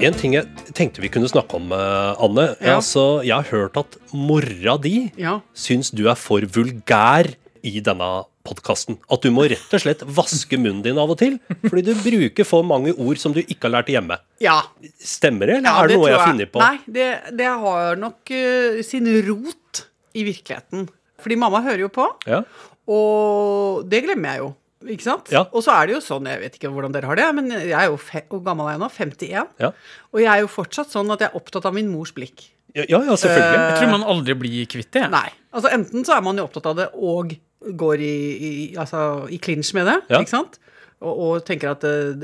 En 0.03 0.13
ting 0.13 0.35
jeg 0.35 0.45
tenkte 0.75 1.01
vi 1.01 1.09
kunne 1.09 1.29
snakke 1.31 1.55
om, 1.57 1.71
eh, 1.73 2.21
Anne. 2.21 2.45
Ja. 2.61 2.75
Altså, 2.77 3.23
jeg 3.25 3.33
har 3.35 3.47
hørt 3.49 3.77
at 3.79 3.95
mora 4.13 4.77
di 4.81 5.11
Ja. 5.17 5.39
syns 5.55 5.91
du 5.91 6.07
er 6.09 6.15
for 6.15 6.41
vulgær 6.41 7.33
i 7.63 7.79
denne 7.81 8.25
podkasten. 8.45 8.99
At 9.09 9.21
du 9.21 9.31
må 9.31 9.47
rett 9.49 9.73
og 9.73 9.79
slett 9.81 10.01
vaske 10.05 10.57
munnen 10.59 10.83
din 10.83 10.97
av 10.97 11.09
og 11.09 11.17
til. 11.17 11.39
Fordi 11.63 11.81
du 11.83 11.93
bruker 11.95 12.45
for 12.45 12.61
mange 12.63 12.93
ord 12.97 13.17
som 13.17 13.33
du 13.33 13.41
ikke 13.41 13.63
har 13.63 13.81
lært 13.81 13.87
hjemme. 13.87 14.19
Ja. 14.39 14.61
Stemmer 14.99 15.47
det, 15.47 15.57
eller 15.57 15.69
ja 15.71 15.83
er 15.83 15.87
det 15.87 15.97
noe 15.97 16.09
jeg 16.09 16.19
har 16.19 16.27
funnet 16.27 16.51
på? 16.51 16.59
Nei, 16.59 16.79
det, 16.87 17.37
det 17.37 17.45
har 17.47 17.95
nok 17.95 18.29
uh, 18.31 18.81
sin 18.83 19.07
rot 19.27 19.85
i 20.13 20.23
virkeligheten. 20.23 20.89
Fordi 21.19 21.35
mamma 21.37 21.61
hører 21.63 21.79
jo 21.79 21.89
på, 21.89 22.05
Ja. 22.27 22.43
og 22.87 23.89
det 23.89 24.03
glemmer 24.05 24.29
jeg 24.35 24.39
jo. 24.43 24.55
Ikke 24.85 25.05
sant? 25.07 25.31
Ja. 25.33 25.45
Og 25.51 25.63
så 25.65 25.73
er 25.73 25.87
det 25.89 25.95
jo 25.95 26.01
sånn, 26.05 26.27
jeg 26.29 26.41
vet 26.43 26.57
ikke 26.59 26.69
hvordan 26.73 26.93
dere 26.93 27.07
har 27.09 27.17
det, 27.19 27.27
men 27.37 27.49
jeg 27.55 27.73
er 27.73 27.87
jo 27.89 27.97
fe 27.97 28.21
hvor 28.29 28.43
gammel 28.45 28.67
er 28.69 28.75
jeg 28.75 28.81
nå? 28.83 28.89
51? 28.93 29.47
Ja. 29.63 29.71
Og 30.13 30.19
jeg 30.21 30.29
er 30.31 30.43
jo 30.43 30.51
fortsatt 30.51 30.91
sånn 30.93 31.09
at 31.15 31.23
jeg 31.25 31.31
er 31.31 31.39
opptatt 31.39 31.65
av 31.65 31.73
min 31.77 31.89
mors 31.89 32.11
blikk. 32.15 32.49
Ja, 32.75 32.83
ja, 32.91 32.99
ja, 33.07 33.15
selvfølgelig. 33.15 33.59
Jeg 33.69 33.79
tror 33.79 33.91
man 33.95 34.03
aldri 34.11 34.35
blir 34.35 34.65
kvitt 34.67 34.91
det. 34.93 35.05
Nei. 35.13 35.29
Altså 35.55 35.71
Enten 35.71 36.03
så 36.05 36.17
er 36.17 36.23
man 36.25 36.37
jo 36.37 36.43
opptatt 36.49 36.65
av 36.73 36.75
det 36.81 36.89
og 36.93 37.31
går 37.79 38.01
i, 38.03 38.15
i, 38.35 38.51
altså, 38.77 39.25
i 39.31 39.39
clinch 39.41 39.71
med 39.73 39.87
det, 39.89 39.97
Ja. 40.11 40.19
ikke 40.21 40.33
sant? 40.35 40.59
Og, 41.05 41.19
og 41.21 41.43
tenker 41.45 41.69
at 41.75 41.83
uh, 41.85 42.15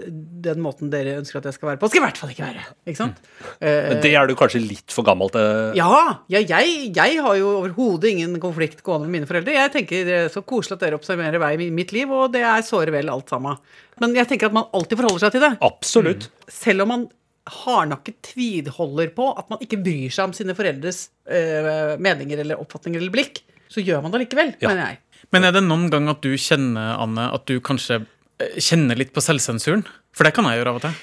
den 0.42 0.62
måten 0.64 0.90
dere 0.90 1.20
ønsker 1.20 1.38
at 1.38 1.48
jeg 1.52 1.58
skal 1.60 1.70
være 1.70 1.80
på, 1.82 1.90
skal 1.92 2.00
jeg 2.00 2.02
i 2.02 2.06
hvert 2.08 2.22
fall 2.22 2.32
ikke 2.34 2.48
være. 2.48 2.64
Ikke 2.90 2.98
sant? 3.04 3.20
Eh, 3.62 3.90
Men 3.92 4.00
det 4.02 4.12
er 4.18 4.26
du 4.32 4.34
kanskje 4.40 4.62
litt 4.64 4.96
for 4.96 5.06
gammel 5.06 5.30
til. 5.36 5.76
ja, 5.78 5.90
ja 6.34 6.42
jeg, 6.42 6.90
jeg 6.98 7.22
har 7.22 7.38
jo 7.38 7.52
overhodet 7.60 8.10
ingen 8.16 8.34
konflikt 8.42 8.82
gående 8.86 9.06
med 9.06 9.20
mine 9.20 9.30
foreldre. 9.30 9.54
Jeg 9.54 9.74
tenker 9.76 10.08
det 10.08 10.18
er 10.24 10.34
så 10.34 10.42
koselig 10.42 10.80
at 10.80 10.86
dere 10.88 10.98
observerer 10.98 11.38
vei 11.44 11.54
i 11.68 11.70
mitt 11.72 11.94
liv, 11.94 12.10
og 12.10 12.32
det 12.34 12.42
er 12.42 12.66
såre 12.66 12.90
vel 12.96 13.12
alt 13.14 13.30
sammen. 13.30 13.60
Men 14.02 14.16
jeg 14.18 14.32
tenker 14.32 14.50
at 14.50 14.58
man 14.58 14.70
alltid 14.74 14.98
forholder 15.04 15.28
seg 15.28 15.36
til 15.38 15.46
det. 15.46 15.52
Absolutt. 15.62 16.30
Selv 16.50 16.88
om 16.88 16.94
man 16.96 17.06
hardnakket 17.52 18.20
tvidholder 18.32 19.10
på 19.18 19.30
at 19.38 19.48
man 19.52 19.62
ikke 19.64 19.80
bryr 19.84 20.12
seg 20.14 20.30
om 20.30 20.34
sine 20.38 20.54
foreldres 20.58 21.08
eh, 21.30 21.96
meninger 22.02 22.42
eller 22.44 22.60
oppfatninger 22.62 23.02
eller 23.02 23.14
blikk, 23.14 23.42
så 23.72 23.84
gjør 23.84 24.02
man 24.06 24.14
det 24.14 24.26
likevel, 24.26 24.56
Ja. 24.62 24.70
mener 24.74 24.92
jeg. 24.92 25.00
Men 25.32 25.46
er 25.48 25.54
det 25.56 25.62
noen 25.64 25.86
gang 25.94 26.10
at 26.12 26.22
du 26.26 26.34
kjenner, 26.36 26.98
Anne, 27.00 27.30
at 27.34 27.46
du 27.48 27.60
kanskje 27.64 28.02
eh, 28.42 28.60
kjenner 28.62 29.00
litt 29.00 29.14
på 29.16 29.24
selvsensuren? 29.24 29.86
For 30.16 30.28
det 30.28 30.34
kan 30.36 30.48
jeg 30.50 30.60
gjøre 30.62 30.74
av 30.76 30.82
og 30.82 30.88
til. 30.88 30.98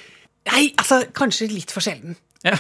Nei, 0.49 0.65
altså, 0.81 1.03
kanskje 1.17 1.51
litt 1.53 1.73
for 1.75 1.85
sjelden. 1.85 2.17
Ja. 2.47 2.57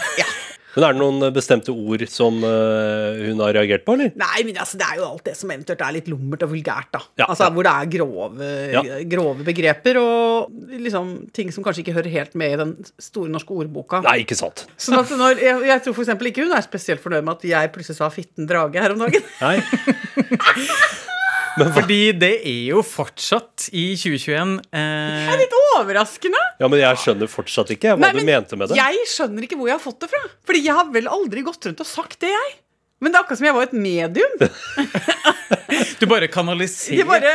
Men 0.79 0.85
er 0.85 0.95
det 0.95 1.01
noen 1.01 1.33
bestemte 1.35 1.73
ord 1.75 2.03
som 2.13 2.37
eh, 2.47 3.17
hun 3.25 3.41
har 3.43 3.55
reagert 3.57 3.83
på, 3.87 3.97
eller? 3.97 4.13
Nei, 4.21 4.45
men 4.47 4.59
altså, 4.63 4.79
det 4.79 4.87
er 4.87 5.01
jo 5.01 5.07
alt 5.09 5.25
det 5.27 5.33
som 5.35 5.51
eventuelt 5.51 5.81
er 5.83 5.95
litt 5.97 6.11
lummert 6.13 6.45
og 6.47 6.53
vulgært, 6.53 6.91
da. 6.95 7.01
Ja, 7.19 7.27
altså, 7.33 7.49
ja. 7.49 7.55
Hvor 7.57 7.67
det 7.67 7.73
er 7.73 7.91
grove, 7.97 8.51
Ja. 8.77 8.83
grove 9.11 9.47
begreper 9.49 9.99
og 9.99 10.53
liksom 10.85 11.11
ting 11.35 11.51
som 11.55 11.67
kanskje 11.67 11.83
ikke 11.83 11.97
hører 11.97 12.15
helt 12.15 12.39
med 12.39 12.55
i 12.55 12.61
den 12.63 12.77
store 13.03 13.33
norske 13.33 13.57
ordboka. 13.57 14.05
Nei, 14.07 14.21
ikke 14.23 14.39
sant. 14.39 14.67
Sånn 14.79 15.01
at 15.01 15.11
når, 15.19 15.43
jeg, 15.43 15.67
jeg 15.73 15.85
tror 15.87 15.99
for 15.99 16.07
eksempel 16.07 16.31
ikke 16.31 16.47
hun 16.47 16.55
er 16.61 16.69
spesielt 16.69 17.03
fornøyd 17.03 17.27
med 17.27 17.41
at 17.41 17.49
jeg 17.57 17.75
plutselig 17.75 17.99
sa 17.99 18.13
'fitten 18.13 18.47
drage' 18.47 18.79
her 18.79 18.95
om 18.95 19.03
dagen. 19.03 19.25
Nei. 19.43 19.57
Fordi 21.75 22.00
det 22.19 22.32
er 22.46 22.62
jo 22.70 22.82
fortsatt 22.87 23.69
i 23.72 23.90
2021 23.99 24.55
eh, 24.78 25.34
Litt 25.43 25.56
overraskende. 25.58 26.44
Ja, 26.60 26.70
men 26.70 26.81
jeg 26.82 27.02
skjønner 27.02 27.31
fortsatt 27.31 27.72
ikke 27.75 27.94
hva 27.94 28.06
Nei, 28.06 28.14
du 28.14 28.20
men 28.22 28.31
mente 28.31 28.58
med 28.60 28.70
det. 28.70 28.78
Jeg 28.78 29.08
skjønner 29.10 29.46
ikke 29.46 29.58
hvor 29.58 29.70
jeg 29.70 29.78
har 29.78 29.84
fått 29.84 30.00
det 30.05 30.10
fra. 30.12 30.22
Fordi 30.49 30.64
jeg 30.64 30.78
har 30.78 30.88
vel 30.94 31.10
aldri 31.10 31.44
gått 31.46 31.69
rundt 31.69 31.84
og 31.84 31.88
sagt 31.88 32.20
det, 32.24 32.32
jeg. 32.34 32.56
Men 32.98 33.15
det 33.15 33.19
er 33.19 33.27
akkurat 33.27 33.41
som 33.41 33.46
jeg 33.46 33.56
var 33.58 33.69
et 33.69 33.77
medium. 33.79 34.38
Du 35.98 36.06
bare 36.10 36.27
kanaliserte. 36.31 37.05
Bare 37.06 37.32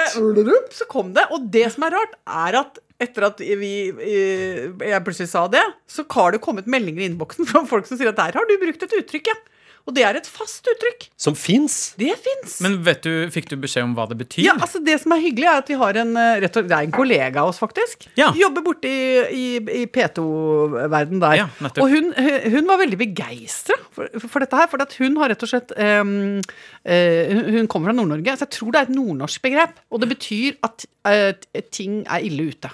Så 0.74 0.88
kom 0.90 1.14
det. 1.16 1.24
Og 1.36 1.46
det 1.52 1.68
som 1.76 1.86
er 1.88 1.96
rart, 1.96 2.18
er 2.28 2.58
at 2.60 2.80
etter 3.04 3.28
at 3.28 3.42
vi, 3.42 3.72
eh, 3.92 4.70
jeg 4.72 5.04
plutselig 5.06 5.32
sa 5.32 5.46
det, 5.52 5.64
så 5.90 6.06
har 6.16 6.36
det 6.36 6.42
kommet 6.44 6.70
meldinger 6.70 7.04
i 7.04 7.10
innboksen 7.10 7.48
fra 7.50 7.64
folk 7.68 7.88
som 7.90 8.00
sier 8.00 8.12
at 8.12 8.20
der 8.20 8.38
har 8.40 8.48
du 8.48 8.54
brukt 8.62 8.86
et 8.86 8.96
uttrykk, 9.00 9.32
ja. 9.32 9.36
Og 9.84 9.92
det 9.98 10.04
er 10.08 10.16
et 10.16 10.28
fast 10.32 10.64
uttrykk. 10.72 11.10
Som 11.20 11.36
fins. 11.36 11.74
Det 12.00 12.14
fins. 12.24 12.54
Men 12.64 12.78
vet 12.86 13.02
du, 13.04 13.10
fikk 13.36 13.50
du 13.52 13.58
beskjed 13.60 13.84
om 13.84 13.92
hva 13.98 14.06
det 14.08 14.16
betyr? 14.22 14.46
Ja, 14.46 14.54
altså 14.56 14.80
Det 14.80 14.96
som 15.02 15.12
er 15.12 15.20
hyggelig, 15.20 15.44
er 15.52 15.60
at 15.60 15.68
vi 15.68 15.76
har 15.82 15.98
en 16.00 16.14
eh, 16.16 16.38
rett 16.46 16.56
og, 16.62 16.70
Det 16.72 16.78
er 16.78 16.88
en 16.88 16.94
kollega 16.96 17.42
av 17.44 17.50
oss, 17.52 17.60
faktisk. 17.60 18.06
Ja. 18.16 18.30
Jobber 18.40 18.64
borte 18.64 18.88
i, 18.88 19.02
i, 19.36 19.48
i 19.82 19.86
P2-verden 19.92 21.20
der. 21.20 21.36
Ja, 21.42 21.48
og 21.74 21.92
hun, 21.92 22.14
hun 22.16 22.70
var 22.72 22.80
veldig 22.80 23.00
begeistra 23.02 23.76
for, 23.92 24.08
for 24.24 24.46
dette 24.46 24.62
her. 24.62 24.72
For 24.72 24.86
at 24.86 24.96
hun 25.02 25.20
har 25.20 25.34
rett 25.34 25.44
og 25.44 25.52
slett 25.52 25.76
um, 25.76 26.14
uh, 26.40 27.44
hun- 27.58 27.68
kommer 27.68 27.92
fra 27.92 27.98
Nord-Norge, 28.00 28.38
så 28.40 28.48
jeg 28.48 28.56
tror 28.56 28.72
det 28.72 28.80
er 28.86 28.88
et 28.88 28.96
nordnorsk 28.96 29.44
begrep. 29.44 29.76
Og 29.92 30.00
det 30.06 30.12
betyr 30.16 30.56
at 30.64 30.88
uh, 31.12 31.62
ting 31.76 32.02
er 32.08 32.24
ille 32.24 32.48
ute. 32.56 32.72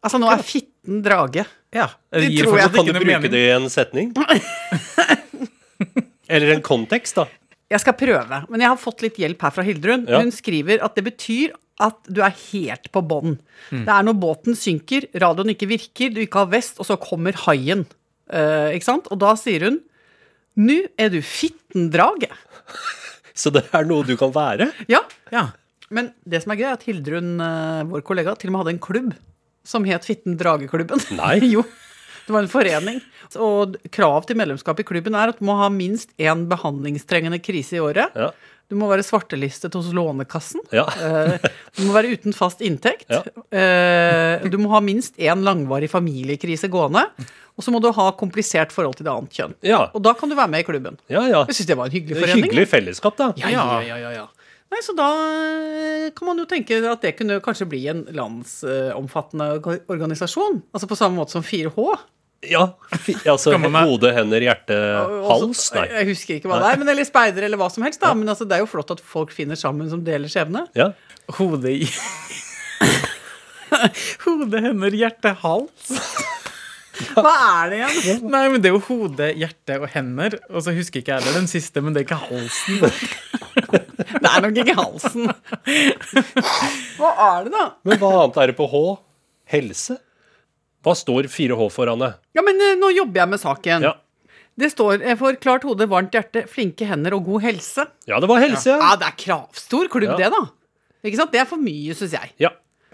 Altså, 0.00 0.16
nå 0.16 0.32
er 0.32 0.40
fitten 0.46 1.02
drage. 1.04 1.44
Ja, 1.76 1.90
Det 2.16 2.32
gir 2.32 2.48
tror 2.48 2.62
jeg. 2.64 2.72
Kan 2.72 2.88
du 2.88 2.96
bruke 2.96 3.04
mening. 3.12 3.32
det 3.36 3.44
i 3.44 3.52
en 3.58 3.68
setning? 3.70 4.14
Eller 6.30 6.54
en 6.54 6.64
kontekst, 6.64 7.18
da. 7.18 7.26
Jeg 7.70 7.82
skal 7.84 7.94
prøve, 7.94 8.38
men 8.50 8.62
jeg 8.64 8.70
har 8.72 8.78
fått 8.82 9.02
litt 9.04 9.18
hjelp 9.20 9.44
her 9.46 9.52
fra 9.54 9.64
Hildrun. 9.66 10.06
Ja. 10.10 10.22
Hun 10.24 10.32
skriver 10.34 10.82
at 10.82 10.96
det 10.98 11.04
betyr 11.06 11.52
at 11.80 12.00
du 12.10 12.18
er 12.26 12.34
helt 12.50 12.90
på 12.92 13.02
bånn. 13.06 13.36
Mm. 13.70 13.84
Det 13.86 13.92
er 13.94 14.06
når 14.08 14.16
båten 14.20 14.58
synker, 14.58 15.06
radioen 15.22 15.52
ikke 15.54 15.68
virker, 15.70 16.10
du 16.12 16.20
ikke 16.24 16.42
har 16.42 16.50
vest, 16.52 16.80
og 16.82 16.88
så 16.88 16.98
kommer 17.00 17.38
haien. 17.46 17.86
Uh, 18.30 18.70
ikke 18.74 18.86
sant? 18.88 19.08
Og 19.10 19.18
da 19.22 19.32
sier 19.38 19.64
hun 19.68 19.80
Nå 20.60 20.76
er 20.98 21.12
du 21.14 21.20
fittendrage. 21.24 22.26
Så 23.38 23.52
det 23.54 23.62
er 23.72 23.86
noe 23.88 24.04
du 24.04 24.16
kan 24.18 24.32
være. 24.34 24.66
Ja, 24.90 24.98
Ja. 25.30 25.46
men 25.94 26.10
det 26.26 26.42
som 26.42 26.52
er 26.52 26.58
gøy, 26.58 26.66
er 26.68 26.74
at 26.74 26.82
Hildrun, 26.84 27.30
eh, 27.40 27.84
vår 27.88 28.02
kollega, 28.04 28.34
til 28.36 28.50
og 28.50 28.52
med 28.52 28.60
hadde 28.64 28.74
en 28.74 28.82
klubb 28.82 29.12
som 29.64 29.86
het 29.86 30.04
Fitten 30.04 30.36
Drageklubben. 30.36 31.00
Nei. 31.16 31.38
jo. 31.54 31.62
Det 32.30 32.36
var 32.36 32.44
en 32.46 32.52
forening. 32.52 33.00
Og 33.42 33.74
krav 33.90 34.22
til 34.28 34.38
medlemskap 34.38 34.78
i 34.78 34.86
klubben 34.86 35.16
er 35.18 35.32
at 35.32 35.40
du 35.42 35.44
må 35.48 35.56
ha 35.58 35.66
minst 35.74 36.12
én 36.22 36.44
behandlingstrengende 36.50 37.40
krise 37.42 37.80
i 37.80 37.82
året. 37.82 38.14
Ja. 38.14 38.30
Du 38.70 38.76
må 38.78 38.86
være 38.86 39.02
svartelistet 39.02 39.74
hos 39.74 39.88
Lånekassen. 39.90 40.62
Ja. 40.70 40.84
Eh, 41.02 41.42
Du 41.74 41.82
må 41.88 41.94
være 41.96 42.12
uten 42.14 42.30
fast 42.36 42.60
inntekt. 42.62 43.08
Ja. 43.10 43.24
Eh, 43.50 44.46
Du 44.46 44.58
må 44.62 44.70
ha 44.70 44.78
minst 44.80 45.18
én 45.18 45.42
langvarig 45.42 45.90
familiekrise 45.90 46.70
gående. 46.70 47.02
Og 47.58 47.64
så 47.66 47.74
må 47.74 47.80
du 47.82 47.90
ha 47.92 48.12
komplisert 48.14 48.70
forhold 48.72 48.94
til 49.00 49.08
det 49.08 49.12
annet 49.12 49.34
kjønn. 49.34 49.56
Ja, 49.66 49.88
Og 49.92 50.00
da 50.06 50.14
kan 50.14 50.30
du 50.30 50.36
være 50.38 50.48
med 50.54 50.62
i 50.62 50.68
klubben. 50.70 51.00
ja. 51.10 51.26
ja. 51.26 51.42
Jeg 51.50 51.58
syns 51.58 51.66
det 51.66 51.76
var 51.82 51.90
en 51.90 51.96
hyggelig 51.98 52.20
forening. 52.22 52.44
Hyggelig 52.46 52.68
fellesskap, 52.70 53.16
da. 53.18 53.32
Ja, 53.42 53.50
ja, 53.50 53.66
ja, 53.82 53.96
ja, 54.06 54.10
ja. 54.20 54.28
Nei, 54.70 54.78
så 54.86 54.94
da 54.94 55.08
eh, 56.06 56.10
kan 56.14 56.28
man 56.30 56.38
jo 56.38 56.44
tenke 56.46 56.78
at 56.86 57.02
det 57.02 57.16
kunne 57.18 57.40
kanskje 57.42 57.66
bli 57.66 57.88
en 57.90 58.04
landsomfattende 58.14 59.58
organisasjon. 59.90 60.60
Altså 60.72 60.86
på 60.86 60.94
samme 60.98 61.18
måte 61.18 61.34
som 61.34 61.42
4H. 61.42 61.98
Ja, 62.48 62.62
altså 63.28 63.52
Hode, 63.52 64.14
hender, 64.16 64.40
hjerte, 64.40 64.72
hals? 65.28 65.66
Nei. 65.76 65.84
Jeg 65.92 66.06
husker 66.08 66.38
ikke 66.38 66.48
hva 66.48 66.56
det 66.62 66.70
er, 66.70 66.78
men 66.80 66.88
eller 66.88 67.04
speider 67.04 67.44
eller 67.44 67.60
hva 67.60 67.68
som 67.72 67.84
helst. 67.84 68.00
da 68.00 68.14
Men 68.16 68.32
altså, 68.32 68.46
det 68.48 68.56
er 68.56 68.62
jo 68.64 68.70
flott 68.70 68.88
at 68.94 69.02
folk 69.04 69.28
finner 69.36 69.56
sammen 69.60 69.90
som 69.92 70.00
deler 70.06 70.28
skjebne. 70.32 70.64
Ja. 70.78 70.86
Hode 71.36 71.68
i 71.68 71.84
Hode, 74.24 74.56
hender, 74.64 74.92
hjerte, 74.96 75.36
hals. 75.44 75.92
Hva 77.14 77.32
er 77.32 77.70
det 77.70 77.76
igjen? 77.80 78.26
Nei, 78.28 78.42
men 78.52 78.60
det 78.60 78.68
er 78.70 78.74
jo 78.74 78.80
hode, 78.88 79.26
hjerte 79.40 79.76
og 79.80 79.86
hender. 79.92 80.30
Og 80.50 80.60
så 80.64 80.70
husker 80.76 81.00
ikke 81.00 81.12
jeg 81.14 81.20
heller 81.22 81.36
den 81.40 81.48
siste, 81.48 81.80
men 81.84 81.92
det 81.96 82.00
er 82.02 82.06
ikke 82.08 82.24
halsen. 82.26 82.76
Det 84.10 84.26
er 84.26 84.42
nok 84.42 84.56
ikke 84.58 84.74
halsen. 84.74 85.28
Hva 86.98 87.10
er 87.26 87.44
det, 87.46 87.52
da? 87.54 87.64
Men 87.86 87.94
hva 88.00 88.08
annet 88.22 88.38
er 88.42 88.46
det 88.50 88.56
på 88.58 88.66
H? 88.68 88.72
Helse? 89.52 89.94
Hva 90.84 90.94
står 90.96 91.28
4H 91.28 91.66
for, 91.74 91.90
Anne? 91.92 92.14
Ja, 92.36 92.42
men 92.46 92.56
eh, 92.60 92.76
nå 92.80 92.88
jobber 92.96 93.20
jeg 93.24 93.28
med 93.34 93.40
saken. 93.42 93.84
Ja. 93.84 93.94
Det 94.60 94.70
står 94.72 95.02
eh, 95.04 95.16
for 95.20 95.36
klart 95.40 95.64
hode, 95.68 95.86
varmt 95.88 96.12
hjerte, 96.16 96.46
flinke 96.48 96.86
hender 96.88 97.14
og 97.18 97.24
god 97.28 97.42
helse. 97.48 97.84
ja, 98.08 98.18
det 98.20 98.28
var 98.30 98.40
helse, 98.40 98.70
Ja, 98.72 98.78
ja. 98.92 98.96
det 99.00 99.10
er 99.12 99.18
kravstor 99.26 99.88
klubb, 99.92 100.14
Ja. 100.14 100.16
det, 100.16 100.30
da. 100.32 100.42
Ikke 101.04 101.16
sant? 101.20 101.32
Det 101.32 101.40
er 101.40 101.46
for 101.48 101.56
mye, 101.60 101.94
syns 101.96 102.12
jeg. 102.16 102.32
ja. 102.46 102.50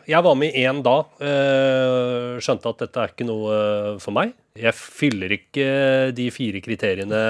Jeg 0.07 0.23
var 0.23 0.37
med 0.39 0.55
i 0.55 0.61
én 0.63 0.85
da. 0.87 1.01
øh, 1.19 2.37
skjønte 2.39 2.71
at 2.71 2.79
dette 2.85 3.01
er 3.03 3.11
ikke 3.11 3.27
noe 3.27 3.51
øh, 3.51 3.89
for 3.99 4.15
meg. 4.15 4.35
Jeg 4.55 4.71
fyller 4.79 5.33
ikke 5.35 5.65
de 6.15 6.29
fire 6.31 6.61
kriteriene. 6.63 7.23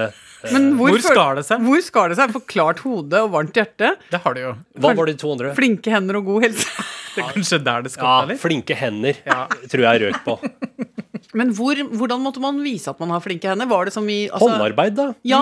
Men 0.53 0.67
Hvor 0.77 0.93
føl- 0.93 1.07
skar 1.07 1.39
det 1.41 1.47
seg? 1.49 1.65
Hvor 1.65 1.81
skar 1.83 2.13
det 2.13 2.19
seg? 2.21 2.35
For 2.37 2.45
klart 2.45 2.83
hode 2.85 3.23
og 3.25 3.33
varmt 3.33 3.57
hjerte, 3.57 3.95
Det 4.13 4.21
har 4.23 4.37
du 4.37 4.43
jo. 4.45 4.53
Hva 4.79 4.93
var 4.95 5.09
de 5.09 5.15
to 5.19 5.33
andre? 5.33 5.55
flinke 5.57 5.89
hender 5.97 6.21
og 6.21 6.29
god 6.29 6.45
helse. 6.51 6.69
Det 7.17 7.25
er 7.25 7.33
kanskje 7.33 7.59
der 7.65 7.87
det 7.87 7.93
skal 7.95 8.05
Ja, 8.07 8.19
være 8.27 8.37
Ja, 8.37 8.43
flinke 8.45 8.77
hender, 8.79 9.17
Ja. 9.27 9.47
tror 9.73 9.87
jeg 9.89 10.05
røk 10.07 10.23
på. 10.27 10.37
Men 11.37 11.51
hvor, 11.57 11.77
hvordan 11.97 12.23
måtte 12.23 12.41
man 12.41 12.61
vise 12.65 12.89
at 12.93 13.01
man 13.03 13.11
har 13.13 13.21
flinke 13.25 13.49
hender? 13.51 13.69
Var 13.69 13.89
det 13.89 13.93
som 13.93 14.07
i 14.09 14.27
altså, 14.29 14.47
Håndarbeid, 14.47 14.95
da. 14.97 15.09
Ja, 15.27 15.41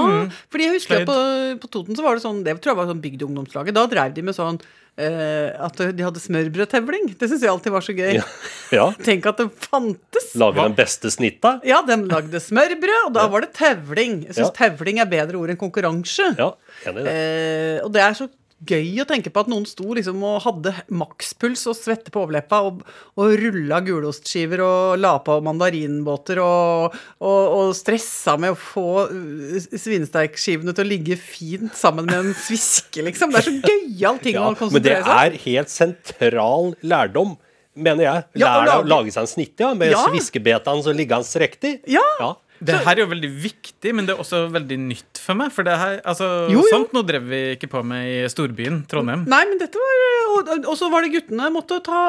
fordi 0.51 0.67
jeg 0.67 0.79
husker 0.79 1.05
på, 1.07 1.17
på 1.63 1.71
Toten 1.71 1.99
så 1.99 2.03
var 2.07 2.17
det 2.17 2.25
sånn 2.25 2.41
Det 2.47 2.57
tror 2.63 2.73
jeg 2.73 2.81
var 2.81 2.89
sånn 2.91 3.03
bygdeungdomslaget. 3.05 3.77
Da 3.77 3.85
drev 3.91 4.15
de 4.17 4.25
med 4.27 4.35
sånn 4.35 4.59
eh, 4.99 5.51
at 5.67 5.79
de 5.95 6.07
hadde 6.07 6.23
smørbrødtevling. 6.23 7.13
Det 7.21 7.29
syns 7.31 7.45
jeg 7.45 7.53
alltid 7.53 7.75
var 7.75 7.85
så 7.87 7.95
gøy. 7.95 8.13
Ja. 8.19 8.27
ja. 8.75 8.87
Tenk 9.07 9.27
at 9.31 9.43
det 9.43 9.49
fantes. 9.69 10.31
Lage 10.41 10.63
den 10.63 10.77
beste 10.79 11.13
snitta. 11.15 11.57
Ja, 11.69 11.83
de 11.87 11.99
lagde 12.11 12.43
smørbrød, 12.43 13.11
og 13.11 13.13
da 13.19 13.27
var 13.31 13.47
det 13.47 13.53
tevling. 13.59 14.23
Jeg 14.29 14.39
syns 14.39 14.51
Ja. 14.51 14.55
tevling 14.65 15.03
er 15.03 15.11
bedre 15.11 15.39
ord 15.41 15.53
enn 15.55 15.61
konkurranse. 15.61 16.33
Ja, 16.41 16.53
enig 16.89 17.05
i 17.05 17.07
det. 17.07 17.15
Eh, 17.15 17.85
og 17.85 17.93
det 17.95 18.03
er 18.07 18.19
så 18.19 18.31
gøy 18.69 19.01
å 19.03 19.07
tenke 19.09 19.31
på 19.33 19.43
at 19.45 19.51
noen 19.51 19.65
sto 19.69 19.95
liksom 19.97 20.23
og 20.27 20.43
hadde 20.45 20.73
makspuls 20.95 21.63
og 21.71 21.77
svette 21.79 22.13
på 22.15 22.23
overleppa 22.25 22.61
og, 22.67 22.83
og 23.21 23.35
rulla 23.41 23.81
gulostskiver 23.85 24.63
og 24.65 24.99
la 25.03 25.15
på 25.25 25.39
mandarinbåter 25.45 26.41
og, 26.43 26.97
og, 27.21 27.43
og 27.59 27.73
stressa 27.79 28.37
med 28.41 28.55
å 28.55 28.59
få 28.59 28.87
uh, 29.11 29.57
svinesteikskivene 29.65 30.75
til 30.75 30.87
å 30.87 30.91
ligge 30.91 31.19
fint 31.21 31.75
sammen 31.79 32.09
med 32.09 32.21
en 32.21 32.37
sviske, 32.39 33.05
liksom. 33.07 33.35
Det 33.35 33.43
er 33.43 33.49
så 33.49 33.57
gøyal 33.59 34.21
ting 34.23 34.35
Ja, 34.39 34.49
å 34.51 34.71
men 34.73 34.85
det 34.85 34.97
er 35.01 35.37
helt 35.45 35.71
sentral 35.73 36.73
lærdom, 36.85 37.37
mener 37.75 38.07
jeg. 38.09 38.25
Ja, 38.43 38.55
å 38.63 38.81
å 38.81 38.89
lage- 38.89 39.13
seg 39.15 39.27
en 39.27 39.31
snitt, 39.31 39.55
ja, 39.61 39.73
med 39.79 39.93
Ja. 39.95 40.05
sviskebetaen 40.09 40.83
så 40.85 40.95
ligger 40.97 41.23
han 41.23 41.29
i. 41.69 41.77
Ja. 41.97 42.05
ja. 42.21 42.33
Det 42.65 42.79
her 42.87 42.97
er 42.97 43.03
jo 43.05 43.11
veldig 43.11 43.31
viktig, 43.45 43.93
men 43.97 44.07
det 44.09 44.15
er 44.15 44.21
også 44.23 44.45
veldig 44.55 44.79
nytt 44.87 45.21
for 45.21 45.39
meg. 45.39 45.53
For 45.55 45.67
det 45.67 45.77
her, 45.81 45.99
altså, 46.05 46.29
Jo, 46.53 46.63
jo. 46.63 46.71
sånt 46.73 46.95
nå 46.97 47.03
drev 47.07 47.27
vi 47.29 47.41
ikke 47.57 47.71
på 47.73 47.83
med 47.87 48.09
i 48.09 48.17
storbyen, 48.33 48.83
Trondheim. 48.91 49.27
Nei, 49.31 49.43
men 49.51 49.61
dette 49.61 49.81
var 49.81 50.57
Og, 50.65 50.73
så 50.79 50.89
var 50.91 51.05
det 51.05 51.13
guttene 51.15 51.51
måtte 51.55 51.79
ta, 51.85 52.01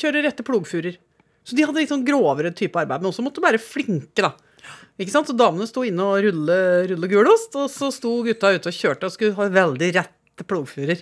kjøre 0.00 0.22
rette 0.24 0.46
plogfurer. 0.46 0.96
Så 1.44 1.56
de 1.58 1.66
hadde 1.66 1.82
litt 1.82 1.92
sånn 1.92 2.06
grovere 2.06 2.54
type 2.56 2.78
arbeid, 2.80 3.02
men 3.02 3.10
også 3.10 3.24
måtte 3.26 3.42
være 3.44 3.60
flinke, 3.60 4.24
da. 4.24 4.32
Ikke 4.96 5.12
sant? 5.12 5.28
Så 5.28 5.36
damene 5.36 5.66
sto 5.68 5.82
inne 5.84 6.06
og 6.06 6.22
rulle, 6.24 6.58
rulle 6.88 7.10
gulost, 7.10 7.52
og 7.58 7.68
så 7.72 7.90
sto 7.92 8.14
gutta 8.24 8.54
ute 8.54 8.70
og 8.70 8.76
kjørte 8.78 9.10
og 9.10 9.12
skulle 9.12 9.36
ha 9.36 9.48
veldig 9.52 9.90
rette 9.98 10.23
plogfurer. 10.42 10.98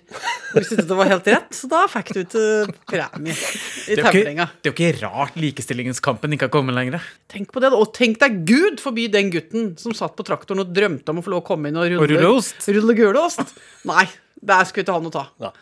Og 0.53 0.59
hvis 0.59 0.75
ikke 0.75 0.85
det 0.91 0.97
var 0.99 1.09
helt 1.09 1.31
rett, 1.33 1.55
så 1.57 1.71
da 1.73 1.87
fikk 1.89 2.11
du 2.13 2.21
ikke 2.21 2.43
premie 2.91 3.33
i 3.33 3.97
tevlinga. 3.97 4.51
det 4.61 4.69
er 4.69 4.71
jo 4.71 4.75
ikke 4.77 4.91
rart 5.01 5.39
likestillingskampen 5.41 6.37
ikke 6.37 6.51
har 6.51 6.53
kommet 6.53 6.77
lenger. 6.77 7.01
Tenk 7.33 7.49
på 7.55 7.63
det. 7.65 7.73
Og 7.73 7.89
tenk 7.97 8.21
deg 8.21 8.43
Gud 8.45 8.83
forby 8.85 9.09
den 9.09 9.33
gutten 9.33 9.73
som 9.81 9.97
satt 9.97 10.13
på 10.19 10.27
traktoren 10.29 10.61
og 10.67 10.75
drømte 10.77 11.09
om 11.15 11.23
å 11.23 11.25
få 11.25 11.33
lov 11.33 11.41
å 11.41 11.49
komme 11.49 11.73
inn 11.73 11.81
og 11.81 11.89
rulle, 11.89 12.03
Og 12.05 12.13
rulle 12.13 12.35
ost. 12.37 12.61
rulle 12.69 12.95
gulost. 12.99 13.57
Nei, 13.89 14.05
der 14.43 14.69
skulle 14.69 14.85
ikke 14.85 14.99
ha 14.99 15.07
noe 15.07 15.15
ta. 15.17 15.25
Ja. 15.41 15.55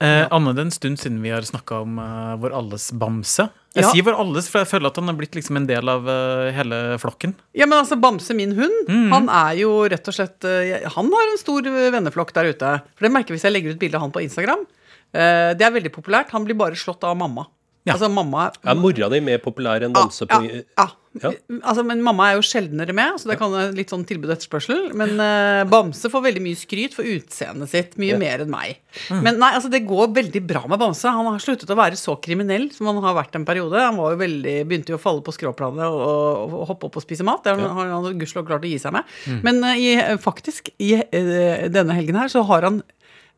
Eh, 0.00 0.26
Anne, 0.32 0.54
det 0.56 0.62
er 0.62 0.68
en 0.70 0.72
stund 0.72 0.96
siden 0.98 1.18
vi 1.20 1.28
har 1.28 1.44
snakka 1.44 1.82
om 1.84 1.98
uh, 2.00 2.36
vår 2.40 2.54
alles 2.56 2.86
bamse. 2.96 3.50
Jeg 3.76 3.84
Ja. 3.84 3.90
sier 3.92 4.02
vår 4.06 4.16
alles, 4.18 4.48
for 4.48 4.62
jeg 4.62 4.68
føler 4.70 4.88
at 4.88 4.96
han 4.96 5.06
har 5.10 5.14
blitt 5.18 5.36
liksom 5.36 5.56
en 5.60 5.66
del 5.68 5.88
av 5.92 6.08
uh, 6.08 6.48
hele 6.56 6.96
flokken. 6.98 7.34
Ja, 7.54 7.66
men 7.66 7.78
altså, 7.84 8.00
Bamse, 8.00 8.34
min 8.34 8.52
hund, 8.56 8.88
Mhm. 8.88 9.10
han 9.12 9.28
er 9.28 9.58
jo 9.60 9.84
rett 9.92 10.08
og 10.08 10.14
slett 10.16 10.42
uh, 10.48 10.88
Han 10.96 11.12
har 11.12 11.30
en 11.30 11.38
stor 11.38 11.62
venneflokk 11.92 12.32
der 12.32 12.48
ute. 12.54 12.72
For 12.96 13.06
det 13.06 13.12
merker 13.12 13.34
vi 13.34 13.38
hvis 13.38 13.44
jeg 13.44 13.52
legger 13.52 13.76
ut 13.76 13.78
bilde 13.78 13.94
av 14.00 14.00
han 14.08 14.10
på 14.16 14.22
Instagram. 14.24 14.64
Eh, 15.12 15.52
det 15.58 15.62
er 15.66 15.72
veldig 15.74 15.90
populært. 15.92 16.30
Han 16.30 16.44
blir 16.46 16.54
bare 16.56 16.78
slått 16.78 17.02
av 17.04 17.16
mamma. 17.18 17.46
Ja. 17.84 17.94
Altså, 17.94 18.08
mamma 18.12 18.52
Er 18.64 18.74
mora 18.76 19.08
di 19.10 19.20
mer 19.20 19.38
populær 19.38 19.82
enn 19.82 19.92
Bamse 19.92 20.26
på 20.28 20.38
ja, 20.48 20.62
ja. 20.78 20.86
Ja. 21.18 21.32
Altså, 21.66 21.82
men 21.82 22.04
mamma 22.06 22.28
er 22.30 22.36
jo 22.38 22.44
sjeldnere 22.46 22.94
med, 22.94 23.16
så 23.18 23.26
det 23.32 23.34
kan 23.40 23.50
være 23.50 23.72
litt 23.74 23.90
sånn 23.90 24.04
tilbud 24.06 24.28
og 24.30 24.36
etterspørsel. 24.36 24.84
Men 24.94 25.16
uh, 25.18 25.64
Bamse 25.66 26.06
får 26.12 26.22
veldig 26.28 26.42
mye 26.44 26.58
skryt 26.60 26.94
for 26.94 27.02
utseendet 27.02 27.72
sitt. 27.72 27.96
Mye 27.98 28.12
Ja. 28.14 28.18
mer 28.20 28.44
enn 28.44 28.52
meg. 28.52 28.78
Men 29.10 29.40
nei, 29.42 29.48
altså, 29.58 29.66
det 29.72 29.80
går 29.88 30.12
veldig 30.14 30.42
bra 30.46 30.62
med 30.70 30.78
Bamse. 30.78 31.10
Han 31.10 31.26
har 31.26 31.42
sluttet 31.42 31.72
å 31.74 31.78
være 31.80 31.98
så 31.98 32.14
kriminell 32.22 32.68
som 32.76 32.86
han 32.92 33.02
har 33.02 33.16
vært 33.18 33.34
en 33.40 33.44
periode. 33.48 33.74
Han 33.82 33.98
var 33.98 34.14
jo 34.14 34.20
veldig, 34.22 34.54
begynte 34.70 34.94
jo 34.94 35.00
å 35.00 35.02
falle 35.02 35.26
på 35.26 35.34
skråplanet 35.34 35.82
og, 35.82 35.98
og, 35.98 36.54
og 36.60 36.64
hoppe 36.70 36.86
opp 36.92 37.00
og 37.02 37.06
spise 37.08 37.26
mat. 37.26 37.42
Det 37.42 37.56
har 37.56 37.64
Ja. 37.66 37.72
har 37.80 37.90
han 37.96 38.18
gudskjelov 38.22 38.46
klart 38.46 38.68
å 38.68 38.70
gi 38.70 38.78
seg 38.78 38.94
med. 38.94 39.10
Men 39.42 39.60
uh, 39.66 39.74
i, 39.74 39.90
faktisk, 40.22 40.70
i 40.78 40.94
uh, 41.02 41.66
denne 41.74 41.98
helgen 41.98 42.22
her 42.22 42.30
så 42.30 42.46
har 42.46 42.62
han 42.70 42.82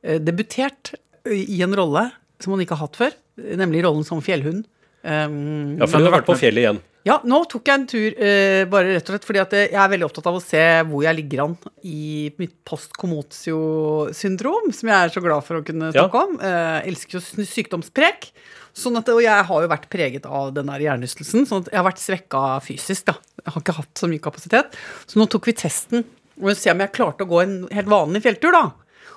eh, 0.04 0.20
debutert 0.20 0.92
i 1.24 1.62
en 1.64 1.72
rolle 1.78 2.10
som 2.42 2.52
han 2.52 2.60
ikke 2.66 2.76
har 2.76 2.84
hatt 2.90 2.96
før, 3.00 3.12
nemlig 3.38 3.80
rollen 3.88 4.04
som 4.04 4.20
fjellhund. 4.20 4.66
Um, 5.02 5.78
Ja, 5.80 5.86
for 5.88 5.98
du 6.02 6.10
har 6.10 6.18
vært 6.20 6.28
på 6.28 6.36
fjellet 6.36 6.66
igjen. 6.66 6.80
Ja, 7.04 7.16
nå 7.26 7.40
tok 7.50 7.66
jeg 7.66 7.74
en 7.80 7.86
tur 7.90 8.14
eh, 8.14 8.62
bare 8.70 8.92
rett 8.94 9.08
og 9.08 9.16
slett 9.16 9.24
fordi 9.26 9.40
at 9.42 9.54
jeg 9.58 9.74
er 9.74 9.90
veldig 9.90 10.06
opptatt 10.06 10.28
av 10.30 10.36
å 10.38 10.42
se 10.44 10.62
hvor 10.86 11.02
jeg 11.02 11.16
ligger 11.18 11.42
an 11.46 11.56
i 11.82 12.30
mitt 12.38 12.54
post-commotio-syndrom, 12.68 14.70
som 14.74 14.90
jeg 14.90 14.98
er 14.98 15.12
så 15.14 15.22
glad 15.24 15.44
for 15.46 15.58
å 15.60 15.64
kunne 15.66 15.90
Ja. 15.92 16.06
snakke 16.06 16.22
om. 16.28 16.38
Eh, 16.40 16.88
elsker 16.88 17.18
jo 17.18 17.44
sykdomsprek. 17.44 18.30
Sånn 18.74 18.96
at, 18.96 19.08
og 19.08 19.20
jeg 19.20 19.44
har 19.44 19.62
jo 19.62 19.68
vært 19.68 19.90
preget 19.90 20.24
av 20.24 20.54
den 20.54 20.66
der 20.66 20.80
hjernerystelsen, 20.80 21.44
sånn 21.46 21.66
at 21.66 21.72
jeg 21.72 21.76
har 21.82 21.90
vært 21.90 22.00
svekka 22.00 22.62
fysisk. 22.64 23.04
da. 23.04 23.14
Jeg 23.44 23.52
har 23.52 23.62
ikke 23.62 23.76
hatt 23.76 23.94
så 23.94 24.08
mye 24.08 24.18
kapasitet. 24.20 24.72
Så 25.06 25.16
nå 25.20 25.28
tok 25.28 25.44
vi 25.46 25.52
testen 25.52 26.04
og 26.40 26.56
se 26.56 26.70
om 26.70 26.78
jeg 26.78 26.92
klarte 26.92 27.26
å 27.26 27.28
gå 27.28 27.42
en 27.42 27.68
helt 27.68 27.86
vanlig 27.86 28.22
fjelltur, 28.22 28.52
da. 28.52 28.72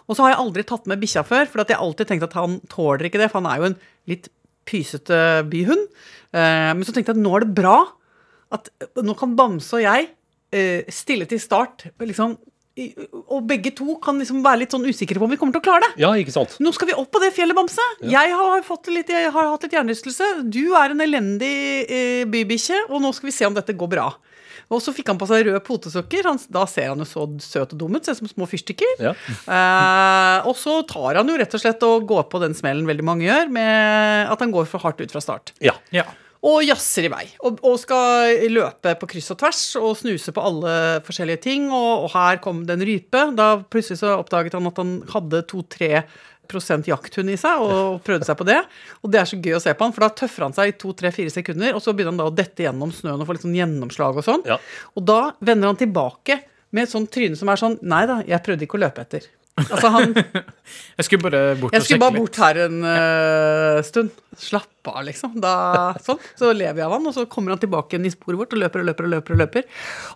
Og 0.10 0.15
så 0.15 0.24
har 0.24 0.32
jeg 0.36 0.39
aldri 0.44 0.63
tatt 0.65 0.86
med 0.88 1.00
bikkja 1.00 1.24
før, 1.25 1.48
for 1.48 1.62
at 1.62 1.70
jeg 1.70 1.77
har 1.77 1.86
alltid 1.86 2.08
tenkt 2.08 2.24
at 2.24 2.34
han 2.34 2.60
tåler 2.68 3.06
ikke 3.08 3.18
det, 3.18 3.32
for 3.32 3.42
han 3.42 3.51
er 3.51 3.58
jo 3.62 3.65
en 3.72 3.80
litt 4.08 4.27
pysete 4.65 5.48
byhund. 5.50 5.88
Eh, 6.36 6.72
men 6.75 6.84
så 6.84 6.92
tenkte 6.96 7.13
jeg 7.13 7.20
at 7.20 7.24
nå 7.24 7.32
er 7.39 7.46
det 7.48 7.56
bra 7.56 7.77
at 8.56 8.68
nå 9.01 9.15
kan 9.18 9.32
Bamse 9.39 9.74
og 9.80 9.82
jeg 9.86 10.10
eh, 10.56 10.84
stille 10.94 11.25
til 11.32 11.39
start. 11.42 11.88
Liksom, 12.04 12.36
i- 12.77 12.92
og 13.32 13.46
begge 13.48 13.72
to 13.75 13.96
kan 14.04 14.20
liksom 14.20 14.42
være 14.44 14.62
litt 14.65 14.74
sånn 14.75 14.84
usikre 14.86 15.18
på 15.20 15.24
om 15.27 15.32
vi 15.32 15.38
kommer 15.39 15.56
til 15.56 15.63
å 15.63 15.65
klare 15.65 15.88
det. 15.88 16.01
Ja, 16.04 16.12
ikke 16.20 16.34
sant? 16.36 16.58
Nå 16.60 16.74
skal 16.75 16.89
vi 16.92 16.98
opp 17.00 17.10
på 17.15 17.22
det 17.24 17.32
fjellet, 17.36 17.56
Bamse. 17.58 17.84
Jeg, 18.04 18.36
har 18.36 18.62
fått 18.68 18.92
litt, 18.92 19.10
jeg 19.15 19.32
har 19.32 19.50
hatt 19.54 19.63
litt 19.63 19.75
hjernerystelse. 19.77 20.30
Du 20.51 20.75
er 20.75 20.92
en 20.94 21.04
elendig 21.08 21.56
eh, 21.88 22.24
bybikkje, 22.30 22.84
og 22.92 23.01
nå 23.04 23.13
skal 23.15 23.32
vi 23.32 23.36
se 23.38 23.48
om 23.48 23.56
dette 23.58 23.74
går 23.80 23.92
bra. 23.96 24.10
Og 24.74 24.80
så 24.82 24.89
fikk 24.98 25.12
han 25.12 25.18
på 25.22 25.27
seg 25.30 25.44
røde 25.46 25.60
potesokker. 25.62 26.25
Da 26.50 26.63
ser 26.65 26.89
han 26.89 27.00
jo 27.04 27.06
så 27.06 27.25
søt 27.44 27.75
og 27.75 27.80
dum 27.84 27.96
ut. 27.96 28.04
Ser 28.08 28.15
ut 28.18 28.24
som 28.24 28.30
små 28.32 28.48
fyrstikker. 28.50 28.96
Ja. 29.04 29.12
Eh, 29.46 30.48
og 30.50 30.56
så 30.58 30.80
tar 30.89 31.20
han 31.20 31.30
jo 31.30 31.36
rett 31.38 31.54
og 31.54 31.62
slett 31.62 31.84
og 31.86 32.08
går 32.10 32.25
på 32.32 32.42
den 32.42 32.56
smellen 32.58 32.88
veldig 32.89 33.06
mange 33.06 33.27
gjør, 33.27 33.51
med 33.54 34.32
at 34.34 34.42
han 34.42 34.54
går 34.56 34.65
for 34.72 34.82
hardt 34.84 35.04
ut 35.06 35.13
fra 35.13 35.22
start. 35.24 35.54
Ja. 35.63 35.75
Ja. 35.96 36.08
Og 36.46 36.62
jazzer 36.62 37.08
i 37.08 37.12
vei. 37.12 37.24
Og, 37.48 37.58
og 37.66 37.80
skal 37.82 38.46
løpe 38.54 38.94
på 39.02 39.10
kryss 39.16 39.32
og 39.34 39.40
tvers 39.42 39.64
og 39.80 39.96
snuse 39.98 40.34
på 40.36 40.44
alle 40.46 40.75
forskjellige 41.08 41.42
ting. 41.48 41.68
Og, 41.74 42.06
og 42.06 42.14
her 42.14 42.40
kom 42.44 42.64
det 42.68 42.78
en 42.78 42.86
rype. 42.86 43.24
Da 43.38 43.50
plutselig 43.64 44.04
så 44.04 44.14
oppdaget 44.20 44.58
han 44.58 44.70
at 44.70 44.82
han 44.82 44.96
hadde 45.10 45.42
2-3% 45.50 46.90
jakthund 46.92 47.34
i 47.34 47.38
seg, 47.42 47.64
og 47.66 48.02
prøvde 48.06 48.28
seg 48.30 48.38
på 48.38 48.48
det. 48.48 48.60
Og 49.02 49.14
det 49.14 49.22
er 49.22 49.32
så 49.32 49.40
gøy 49.42 49.58
å 49.58 49.64
se 49.64 49.74
på 49.74 49.88
han, 49.88 49.96
for 49.96 50.06
da 50.06 50.12
tøffer 50.22 50.46
han 50.46 50.58
seg 50.58 50.74
i 50.74 50.78
2-3-4 50.86 51.38
sekunder, 51.40 51.74
og 51.74 51.82
så 51.82 51.96
begynner 51.96 52.14
han 52.14 52.22
da 52.22 52.30
å 52.30 52.36
dette 52.36 52.68
gjennom 52.68 52.94
snøen 52.94 53.24
og 53.24 53.30
få 53.30 53.38
litt 53.38 53.48
sånn 53.48 53.58
gjennomslag 53.58 54.22
og 54.22 54.28
sånn. 54.28 54.46
Ja. 54.50 54.60
Og 54.94 55.08
da 55.10 55.22
vender 55.42 55.74
han 55.74 55.82
tilbake 55.82 56.44
med 56.75 56.86
et 56.86 56.94
sånt 56.94 57.10
tryne 57.14 57.38
som 57.40 57.50
er 57.50 57.62
sånn 57.62 57.80
Nei 57.88 58.04
da, 58.10 58.20
jeg 58.28 58.44
prøvde 58.46 58.68
ikke 58.68 58.78
å 58.78 58.86
løpe 58.86 59.06
etter. 59.06 59.25
Altså, 59.56 59.88
han 59.94 60.14
Jeg 60.98 61.08
skulle 61.08 61.24
bare 61.24 61.42
bort 61.60 61.76
Jeg 61.76 61.86
skulle 61.86 62.04
bare 62.04 62.18
bort 62.18 62.40
her 62.44 62.60
en 62.66 62.82
uh, 62.84 63.80
stund. 63.88 64.12
Slappe 64.36 64.92
av, 64.92 65.02
liksom. 65.08 65.38
Da, 65.44 65.56
sånn. 66.04 66.20
Så 66.36 66.52
lever 66.52 66.82
jeg 66.82 66.88
av 66.88 66.96
han, 66.98 67.08
og 67.08 67.16
så 67.16 67.24
kommer 67.32 67.56
han 67.56 67.62
tilbake 67.62 67.96
igjen 67.96 68.10
i 68.10 68.14
sporet 68.14 68.42
vårt 68.42 68.56
og 68.56 68.62
løper 68.64 68.84
og 68.84 68.90
løper. 68.90 69.08
Og 69.08 69.14
løper 69.16 69.38
og 69.38 69.42
løper. 69.46 69.68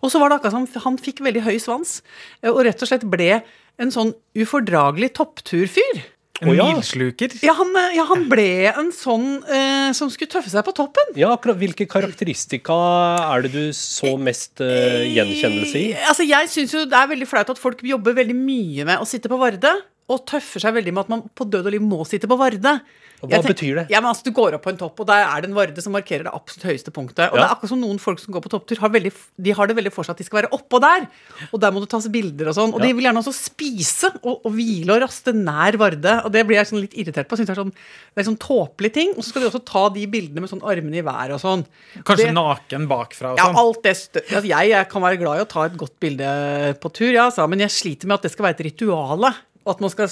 Og 0.04 0.12
så 0.12 0.22
var 0.22 0.32
det 0.32 0.40
akkurat 0.40 0.58
som 0.58 0.86
han 0.88 1.00
fikk 1.00 1.24
veldig 1.26 1.46
høy 1.48 1.56
svans, 1.64 2.00
eh, 2.44 2.52
og 2.52 2.64
rett 2.68 2.84
og 2.84 2.92
slett 2.92 3.08
ble 3.08 3.32
en 3.80 3.94
sånn 3.96 4.12
ufordragelig 4.36 5.14
toppturfyr. 5.20 6.04
En 6.40 6.54
ja. 6.56 6.68
milsluker. 6.72 7.34
Ja, 7.44 7.54
han, 7.58 7.74
eh, 7.76 7.96
ja, 7.98 8.06
han 8.08 8.26
ble 8.32 8.48
en 8.72 8.92
sånn 8.96 9.42
eh, 9.44 9.92
som 9.98 10.12
skulle 10.14 10.32
tøffe 10.32 10.52
seg 10.52 10.64
på 10.68 10.74
toppen. 10.78 11.14
Ja, 11.20 11.34
akkurat. 11.36 11.60
Hvilke 11.60 11.88
karakteristika 11.90 12.78
er 13.26 13.46
det 13.46 13.52
du 13.56 13.76
så 13.76 14.16
mest 14.22 14.64
eh, 14.64 15.10
gjenkjennelse 15.18 15.82
i? 15.82 15.88
Altså, 16.00 16.28
jeg 16.28 16.52
syns 16.54 16.76
jo 16.78 16.86
det 16.88 17.00
er 17.00 17.12
veldig 17.12 17.28
flaut 17.30 17.52
at 17.52 17.60
folk 17.60 17.84
jobber 17.84 18.16
veldig 18.22 18.38
mye 18.38 18.88
med 18.88 19.04
å 19.04 19.08
sitte 19.10 19.32
på 19.32 19.40
Varde, 19.42 19.74
og 20.10 20.26
tøffer 20.26 20.60
seg 20.60 20.74
veldig 20.74 20.94
med 20.94 21.06
at 21.06 21.10
man 21.10 21.22
på 21.36 21.46
død 21.50 21.66
og 21.70 21.72
liv 21.76 21.82
må 21.86 22.02
sitte 22.08 22.28
på 22.28 22.38
Varde. 22.40 22.80
Hva 23.20 23.28
tenker, 23.36 23.52
betyr 23.52 23.76
det? 23.76 23.84
Ja, 23.92 24.00
men 24.00 24.14
altså, 24.14 24.24
Du 24.24 24.32
går 24.32 24.54
opp 24.56 24.64
på 24.64 24.70
en 24.72 24.78
topp, 24.80 25.02
og 25.04 25.08
der 25.10 25.26
er 25.28 25.42
det 25.44 25.50
en 25.50 25.56
Varde 25.58 25.82
som 25.84 25.92
markerer 25.92 26.24
det 26.24 26.32
absolutt 26.34 26.70
høyeste 26.70 26.92
punktet. 26.96 27.26
Og 27.34 27.36
Ja. 27.36 27.42
det 27.42 27.50
er 27.50 27.56
akkurat 27.56 27.70
som 27.74 27.82
noen 27.82 28.00
folk 28.00 28.18
som 28.20 28.34
går 28.34 28.42
på 28.46 28.50
topptur, 28.54 28.80
har, 28.80 28.90
veldig, 28.90 29.12
de 29.44 29.52
har 29.52 29.68
det 29.68 29.76
veldig 29.76 29.92
for 29.92 30.04
seg 30.08 30.12
at 30.16 30.18
de 30.18 30.24
skal 30.24 30.40
være 30.42 30.52
oppå 30.56 30.80
der. 30.80 31.08
Og 31.52 31.60
der 31.60 31.72
må 31.76 31.82
det 31.84 31.90
tas 31.92 32.08
bilder 32.08 32.48
og 32.48 32.56
sånn. 32.56 32.74
Og 32.74 32.80
Ja. 32.80 32.88
de 32.88 32.94
vil 32.94 33.04
gjerne 33.04 33.20
også 33.20 33.36
spise 33.36 34.08
og, 34.24 34.40
og 34.46 34.52
hvile 34.56 34.96
og 34.96 35.02
raste 35.04 35.34
nær 35.36 35.76
Varde. 35.78 36.14
Og 36.24 36.32
det 36.32 36.46
blir 36.48 36.56
jeg 36.64 36.68
sånn 36.72 36.80
litt 36.82 36.96
irritert 36.96 37.28
på. 37.28 37.36
Synes 37.36 37.48
det 37.52 37.58
er 37.58 37.62
sånn, 37.64 37.74
det 38.16 38.24
er 38.24 38.30
sånn 38.32 38.40
tåpelig 38.40 38.94
ting. 38.94 39.10
Og 39.18 39.22
så 39.24 39.30
skal 39.34 39.42
de 39.42 39.50
også 39.52 39.66
ta 39.66 39.90
de 39.90 40.08
bildene 40.08 40.40
med 40.40 40.50
sånn 40.50 40.64
armene 40.64 40.96
i 40.96 41.04
været 41.04 41.34
og 41.36 41.42
sånn. 41.44 41.66
Kanskje 42.08 42.32
Det- 42.32 42.34
naken 42.40 42.88
bakfra 42.88 43.34
og 43.34 43.38
sånn. 43.38 43.54
ja, 43.54 43.60
alt 43.60 43.84
det 43.84 43.92
altså, 44.32 44.48
jeg, 44.48 44.70
jeg 44.72 44.90
kan 44.90 45.02
være 45.02 45.20
glad 45.20 45.40
i 45.40 45.44
å 45.44 45.48
ta 45.50 45.64
et 45.66 45.76
godt 45.76 46.00
bilde 46.00 46.80
på 46.80 46.94
tur, 46.94 47.12
ja, 47.12 47.30
men 47.48 47.60
jeg 47.60 47.70
sliter 47.70 48.08
med 48.08 48.16
at 48.16 48.22
det 48.24 48.32
skal 48.32 48.46
være 48.46 48.60
et 48.62 48.72
rituale. 48.72 49.36
At 49.70 49.84
man 49.84 49.92
skal 49.94 50.10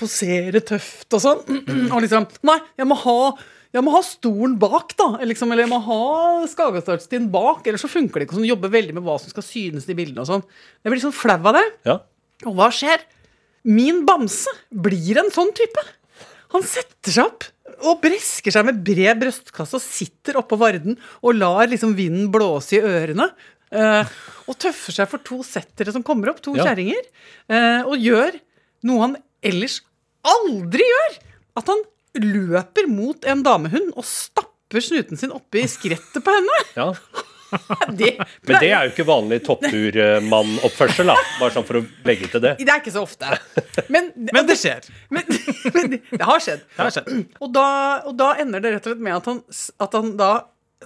posere 0.00 0.62
tøft 0.66 1.14
og 1.16 1.22
sånn. 1.22 1.62
Og 1.94 2.02
liksom 2.04 2.26
Nei, 2.48 2.58
jeg 2.80 2.88
må 2.90 2.98
ha 3.04 3.20
jeg 3.76 3.84
må 3.84 3.92
ha 3.92 3.98
stolen 4.00 4.54
bak, 4.56 4.94
da. 4.96 5.10
Eller, 5.18 5.34
liksom, 5.34 5.50
eller 5.52 5.66
jeg 5.66 5.70
må 5.74 5.78
ha 5.84 5.98
Skagastadstien 6.48 7.26
bak. 7.32 7.66
Ellers 7.68 7.82
så 7.84 7.90
funker 7.92 8.16
det 8.22 8.24
ikke. 8.24 8.38
Sånn, 8.38 8.46
jobber 8.48 8.72
veldig 8.72 8.94
med 8.96 9.04
hva 9.04 9.18
som 9.20 9.28
skal 9.28 9.44
synes 9.44 9.84
i 9.92 9.96
bildene 9.98 10.24
og 10.24 10.30
sånn. 10.30 10.44
Jeg 10.80 10.94
blir 10.94 11.02
sånn 11.02 11.12
flau 11.12 11.36
av 11.36 11.58
det. 11.58 11.64
Ja. 11.84 11.98
Og 12.48 12.56
hva 12.56 12.70
skjer? 12.72 13.04
Min 13.68 14.06
bamse 14.08 14.54
blir 14.72 15.20
en 15.20 15.28
sånn 15.34 15.52
type. 15.56 15.84
Han 16.54 16.64
setter 16.64 17.12
seg 17.12 17.28
opp 17.28 17.44
og 17.84 18.00
bresker 18.02 18.54
seg 18.56 18.64
med 18.66 18.80
bred 18.86 19.20
brystkasse 19.20 19.76
og 19.76 19.84
sitter 19.84 20.40
oppå 20.40 20.56
varden 20.58 20.96
og 21.20 21.36
lar 21.36 21.68
liksom 21.68 21.92
vinden 21.98 22.32
blåse 22.32 22.78
i 22.78 22.82
ørene. 22.82 23.28
Uh, 23.68 24.00
og 24.48 24.56
tøffer 24.64 24.96
seg 24.96 25.10
for 25.10 25.20
to 25.20 25.42
settere 25.44 25.92
som 25.92 26.00
kommer 26.06 26.32
opp, 26.32 26.40
to 26.40 26.56
Ja. 26.56 26.70
kjerringer. 26.70 27.04
Uh, 27.52 27.84
og 27.84 28.00
gjør 28.00 28.40
noe 28.86 29.06
han 29.06 29.16
ellers 29.46 29.80
aldri 30.26 30.84
gjør. 30.86 31.16
At 31.58 31.72
han 31.72 31.82
løper 32.18 32.86
mot 32.90 33.26
en 33.28 33.42
damehund 33.46 33.92
og 33.94 34.06
stapper 34.06 34.82
snuten 34.84 35.18
sin 35.20 35.34
oppi 35.34 35.64
skrettet 35.70 36.22
på 36.24 36.36
henne. 36.38 36.62
ja. 36.78 36.92
Det, 37.88 38.10
Men 38.44 38.58
det 38.60 38.68
er 38.68 38.82
jo 38.84 38.90
ikke 38.92 39.06
vanlig 39.08 39.38
toppturmannoppførsel, 39.46 41.08
da. 41.08 41.14
Bare 41.38 41.54
sånn 41.54 41.64
for 41.64 41.78
å 41.80 41.82
legge 42.04 42.28
til 42.28 42.42
det. 42.44 42.50
det 42.60 42.68
er 42.68 42.82
ikke 42.82 42.92
så 42.92 43.04
ofte. 43.06 43.38
Men, 43.88 44.10
Men 44.36 44.48
det 44.48 44.58
skjer. 44.60 44.84
Men, 45.08 45.24
men 45.76 45.94
det, 45.94 46.02
det 46.12 46.28
har 46.28 46.44
skjedd. 46.44 46.66
Det 46.74 46.82
har 46.82 46.92
skjedd. 46.92 47.08
Og 47.40 47.52
da, 47.54 47.66
og 48.08 48.18
da 48.20 48.34
ender 48.42 48.60
det 48.64 48.74
rett 48.76 48.88
og 48.88 48.92
slett 48.92 49.04
med 49.08 49.16
at 49.16 49.30
han, 49.30 49.40
at 49.86 49.96
han 49.96 50.12
da 50.20 50.30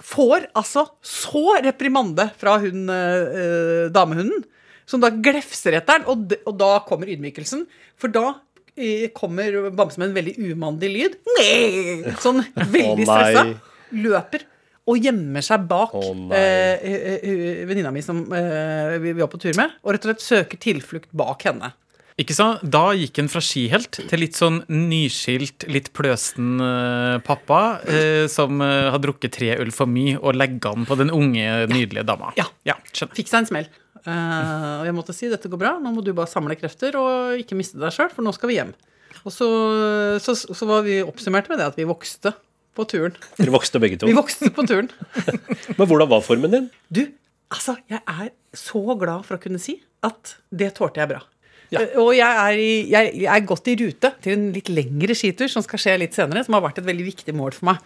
får 0.03 0.47
altså 0.57 0.85
så 1.05 1.43
reprimande 1.67 2.29
fra 2.39 2.55
hun 2.63 2.87
eh, 2.89 3.91
damehunden, 3.93 4.45
som 4.89 5.03
da 5.03 5.11
glefser 5.13 5.79
etter 5.79 6.01
den, 6.01 6.07
og, 6.11 6.33
og 6.49 6.57
da 6.59 6.71
kommer 6.87 7.11
ydmykelsen. 7.11 7.65
For 7.99 8.13
da 8.13 8.25
eh, 8.75 9.09
kommer 9.15 9.69
Bamse 9.75 10.01
med 10.01 10.11
en 10.11 10.17
veldig 10.17 10.35
umannlig 10.51 10.91
lyd. 10.95 11.19
Sånn 12.23 12.43
veldig 12.77 13.07
stressa. 13.07 13.47
Løper 13.93 14.47
og 14.89 14.99
gjemmer 14.99 15.43
seg 15.45 15.63
bak 15.69 15.93
eh, 15.95 16.81
eh, 16.83 17.13
eh, 17.23 17.61
venninna 17.69 17.93
mi 17.93 18.01
som 18.03 18.19
eh, 18.35 18.97
vi 18.99 19.13
vi 19.13 19.21
var 19.21 19.31
på 19.31 19.39
tur 19.39 19.55
med, 19.55 19.77
og 19.83 19.95
rett 19.95 20.03
og 20.03 20.11
slett 20.11 20.25
søker 20.25 20.59
tilflukt 20.59 21.11
bak 21.15 21.45
henne. 21.47 21.71
Ikke 22.19 22.35
sant? 22.37 22.61
Da 22.61 22.91
gikk 22.93 23.17
han 23.17 23.29
fra 23.31 23.41
skihelt 23.41 23.97
til 24.09 24.21
litt 24.21 24.37
sånn 24.37 24.59
nyskilt, 24.69 25.65
litt 25.71 25.89
pløsten 25.97 26.59
uh, 26.61 27.17
pappa 27.25 27.61
uh, 27.81 28.25
som 28.29 28.61
uh, 28.61 28.91
har 28.93 29.01
drukket 29.01 29.33
tre 29.33 29.55
øl 29.57 29.71
for 29.73 29.89
mye 29.89 30.19
og 30.19 30.37
legger 30.37 30.75
an 30.75 30.85
på 30.85 30.99
den 30.99 31.09
unge, 31.13 31.47
nydelige 31.71 32.05
dama. 32.05 32.29
Ja. 32.37 32.45
ja 32.69 32.77
skjønner. 32.91 33.17
Fikk 33.17 33.31
seg 33.31 33.39
en 33.41 33.49
smell. 33.49 33.71
Eh, 34.03 34.71
og 34.81 34.87
jeg 34.87 34.95
måtte 34.97 35.15
si 35.15 35.29
dette 35.31 35.49
går 35.51 35.61
bra, 35.61 35.75
nå 35.79 35.93
må 35.95 36.03
du 36.03 36.11
bare 36.15 36.27
samle 36.31 36.57
krefter 36.59 36.97
og 36.99 37.39
ikke 37.39 37.55
miste 37.59 37.79
deg 37.79 37.93
sjøl, 37.95 38.11
for 38.11 38.25
nå 38.25 38.33
skal 38.35 38.51
vi 38.51 38.57
hjem. 38.59 38.73
Og 39.23 39.31
så, 39.31 39.47
så, 40.23 40.33
så 40.35 40.67
var 40.67 40.83
vi 40.83 40.97
oppsummert 41.05 41.47
med 41.51 41.61
det 41.61 41.69
at 41.71 41.77
vi 41.79 41.85
vokste 41.87 42.33
på 42.75 42.85
turen. 42.89 43.13
Dere 43.37 43.53
vokste 43.53 43.79
begge 43.79 43.99
to. 44.01 44.09
Vi 44.09 44.15
vokste 44.17 44.49
på 44.51 44.65
turen. 44.67 44.89
Men 45.77 45.85
hvordan 45.87 46.09
var 46.11 46.23
formen 46.25 46.51
din? 46.51 46.65
Du, 46.91 47.05
altså, 47.53 47.77
jeg 47.91 48.01
er 48.01 48.31
så 48.57 48.81
glad 48.99 49.23
for 49.27 49.37
å 49.37 49.43
kunne 49.43 49.61
si 49.61 49.77
at 50.03 50.35
det 50.51 50.73
tålte 50.79 50.99
jeg 51.03 51.11
bra. 51.13 51.21
Ja. 51.71 51.85
Eh, 51.85 51.93
Og 52.01 52.11
jeg 52.17 52.27
er, 52.41 52.59
i, 52.59 52.73
jeg, 52.91 53.13
jeg 53.23 53.29
er 53.31 53.45
godt 53.49 53.69
i 53.71 53.77
rute 53.79 54.11
til 54.25 54.35
en 54.35 54.49
litt 54.57 54.73
lengre 54.73 55.15
skitur 55.17 55.47
som 55.53 55.63
skal 55.65 55.79
skje 55.81 55.95
litt 56.01 56.17
senere, 56.17 56.43
som 56.45 56.57
har 56.57 56.65
vært 56.65 56.81
et 56.81 56.89
veldig 56.89 57.05
viktig 57.13 57.37
mål 57.37 57.55
for 57.55 57.69
meg. 57.71 57.79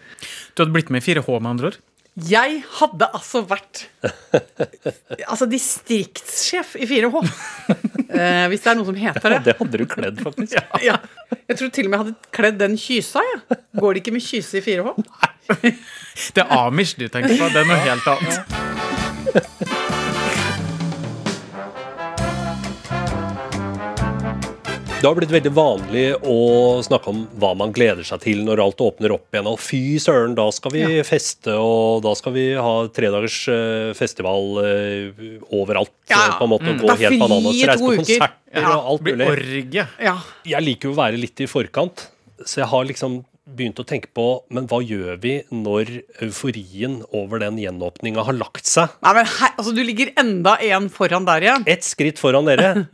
Du 0.56 0.63
hadde 0.63 0.73
blitt 0.73 0.89
med 0.95 1.03
i 1.03 1.08
4H, 1.12 1.27
med 1.38 1.51
andre 1.53 1.69
ord? 1.73 1.77
Jeg 2.25 2.63
hadde 2.80 3.08
altså 3.13 3.43
vært 3.45 3.84
altså 5.32 5.45
distriktssjef 5.49 6.73
i 6.82 6.88
4H. 6.89 7.21
Eh, 8.08 8.47
hvis 8.49 8.63
det 8.63 8.71
er 8.71 8.80
noe 8.80 8.88
som 8.88 8.97
heter 8.97 9.36
det. 9.36 9.41
Det 9.45 9.56
hadde 9.60 9.82
du 9.82 9.86
kledd, 9.91 10.23
faktisk. 10.25 10.58
Ja. 10.82 10.97
Jeg 11.45 11.60
tror 11.60 11.69
til 11.75 11.86
og 11.86 11.93
med 11.93 11.99
jeg 11.99 12.06
hadde 12.06 12.32
kledd 12.39 12.58
den 12.63 12.77
kysa. 12.82 13.21
Ja. 13.21 13.60
Går 13.77 13.93
det 13.93 14.01
ikke 14.01 14.15
med 14.17 14.25
kyse 14.25 14.58
i 14.58 14.65
4H? 14.65 14.95
Det 16.34 16.41
er 16.41 16.56
Amish 16.58 16.97
du 16.97 17.06
tenker 17.06 17.38
på. 17.38 17.51
Det 17.53 17.62
er 17.62 17.69
noe 17.69 17.84
helt 17.86 18.10
annet. 18.15 19.84
Det 25.08 25.12
har 25.13 25.20
blitt 25.22 25.32
veldig 25.32 25.52
vanlig 25.56 26.02
å 26.28 26.34
snakke 26.84 27.08
om 27.13 27.20
hva 27.39 27.54
man 27.56 27.72
gleder 27.72 28.04
seg 28.04 28.20
til 28.26 28.41
når 28.43 28.60
alt 28.60 28.82
åpner 28.84 29.13
opp 29.15 29.32
igjen. 29.32 29.48
Og 29.48 29.62
fy 29.63 29.80
søren, 30.04 30.34
da 30.36 30.50
skal 30.52 30.74
vi 30.74 30.82
feste, 31.08 31.54
og 31.56 32.02
da 32.04 32.12
skal 32.20 32.34
vi 32.36 32.43
ha 32.60 32.74
tredagers 32.91 33.38
eh, 33.54 33.93
festival 33.96 34.60
eh, 34.65 35.22
overalt. 35.56 35.93
Ja. 36.12 36.36
på 36.36 36.43
en 36.43 36.52
måte, 36.52 36.67
Mm. 36.74 36.82
gå 36.84 36.89
er 36.91 37.00
helt 37.06 37.22
bananas. 37.24 37.56
Reise 37.56 37.80
på 37.88 37.96
konserter 38.02 38.36
Ja, 38.52 38.76
og 38.82 38.91
alt 38.91 39.02
mulig. 39.08 39.30
orgie. 39.32 39.88
Ja. 40.04 40.17
Jeg 40.43 40.63
liker 40.67 40.89
jo 40.89 40.93
å 40.98 41.00
være 41.00 41.24
litt 41.24 41.39
i 41.39 41.48
forkant, 41.48 42.10
så 42.43 42.60
jeg 42.65 42.67
har 42.67 42.84
liksom 42.91 43.22
begynt 43.47 43.79
å 43.79 43.86
tenke 43.88 44.10
på 44.15 44.25
Men 44.53 44.67
hva 44.69 44.79
gjør 44.83 45.17
vi 45.23 45.33
når 45.53 45.91
euforien 46.25 46.99
over 47.15 47.41
den 47.43 47.60
gjenåpninga 47.62 48.25
har 48.27 48.36
lagt 48.38 48.67
seg? 48.69 48.91
Nei, 49.05 49.13
men 49.17 49.29
hei, 49.38 49.49
altså, 49.55 49.73
du 49.75 49.81
ligger 49.86 50.12
enda 50.19 50.57
en 50.67 50.89
foran 50.93 51.27
der 51.27 51.45
igjen. 51.47 51.67
Ett 51.69 51.88
skritt 51.88 52.21
foran 52.21 52.47
dere. 52.49 52.73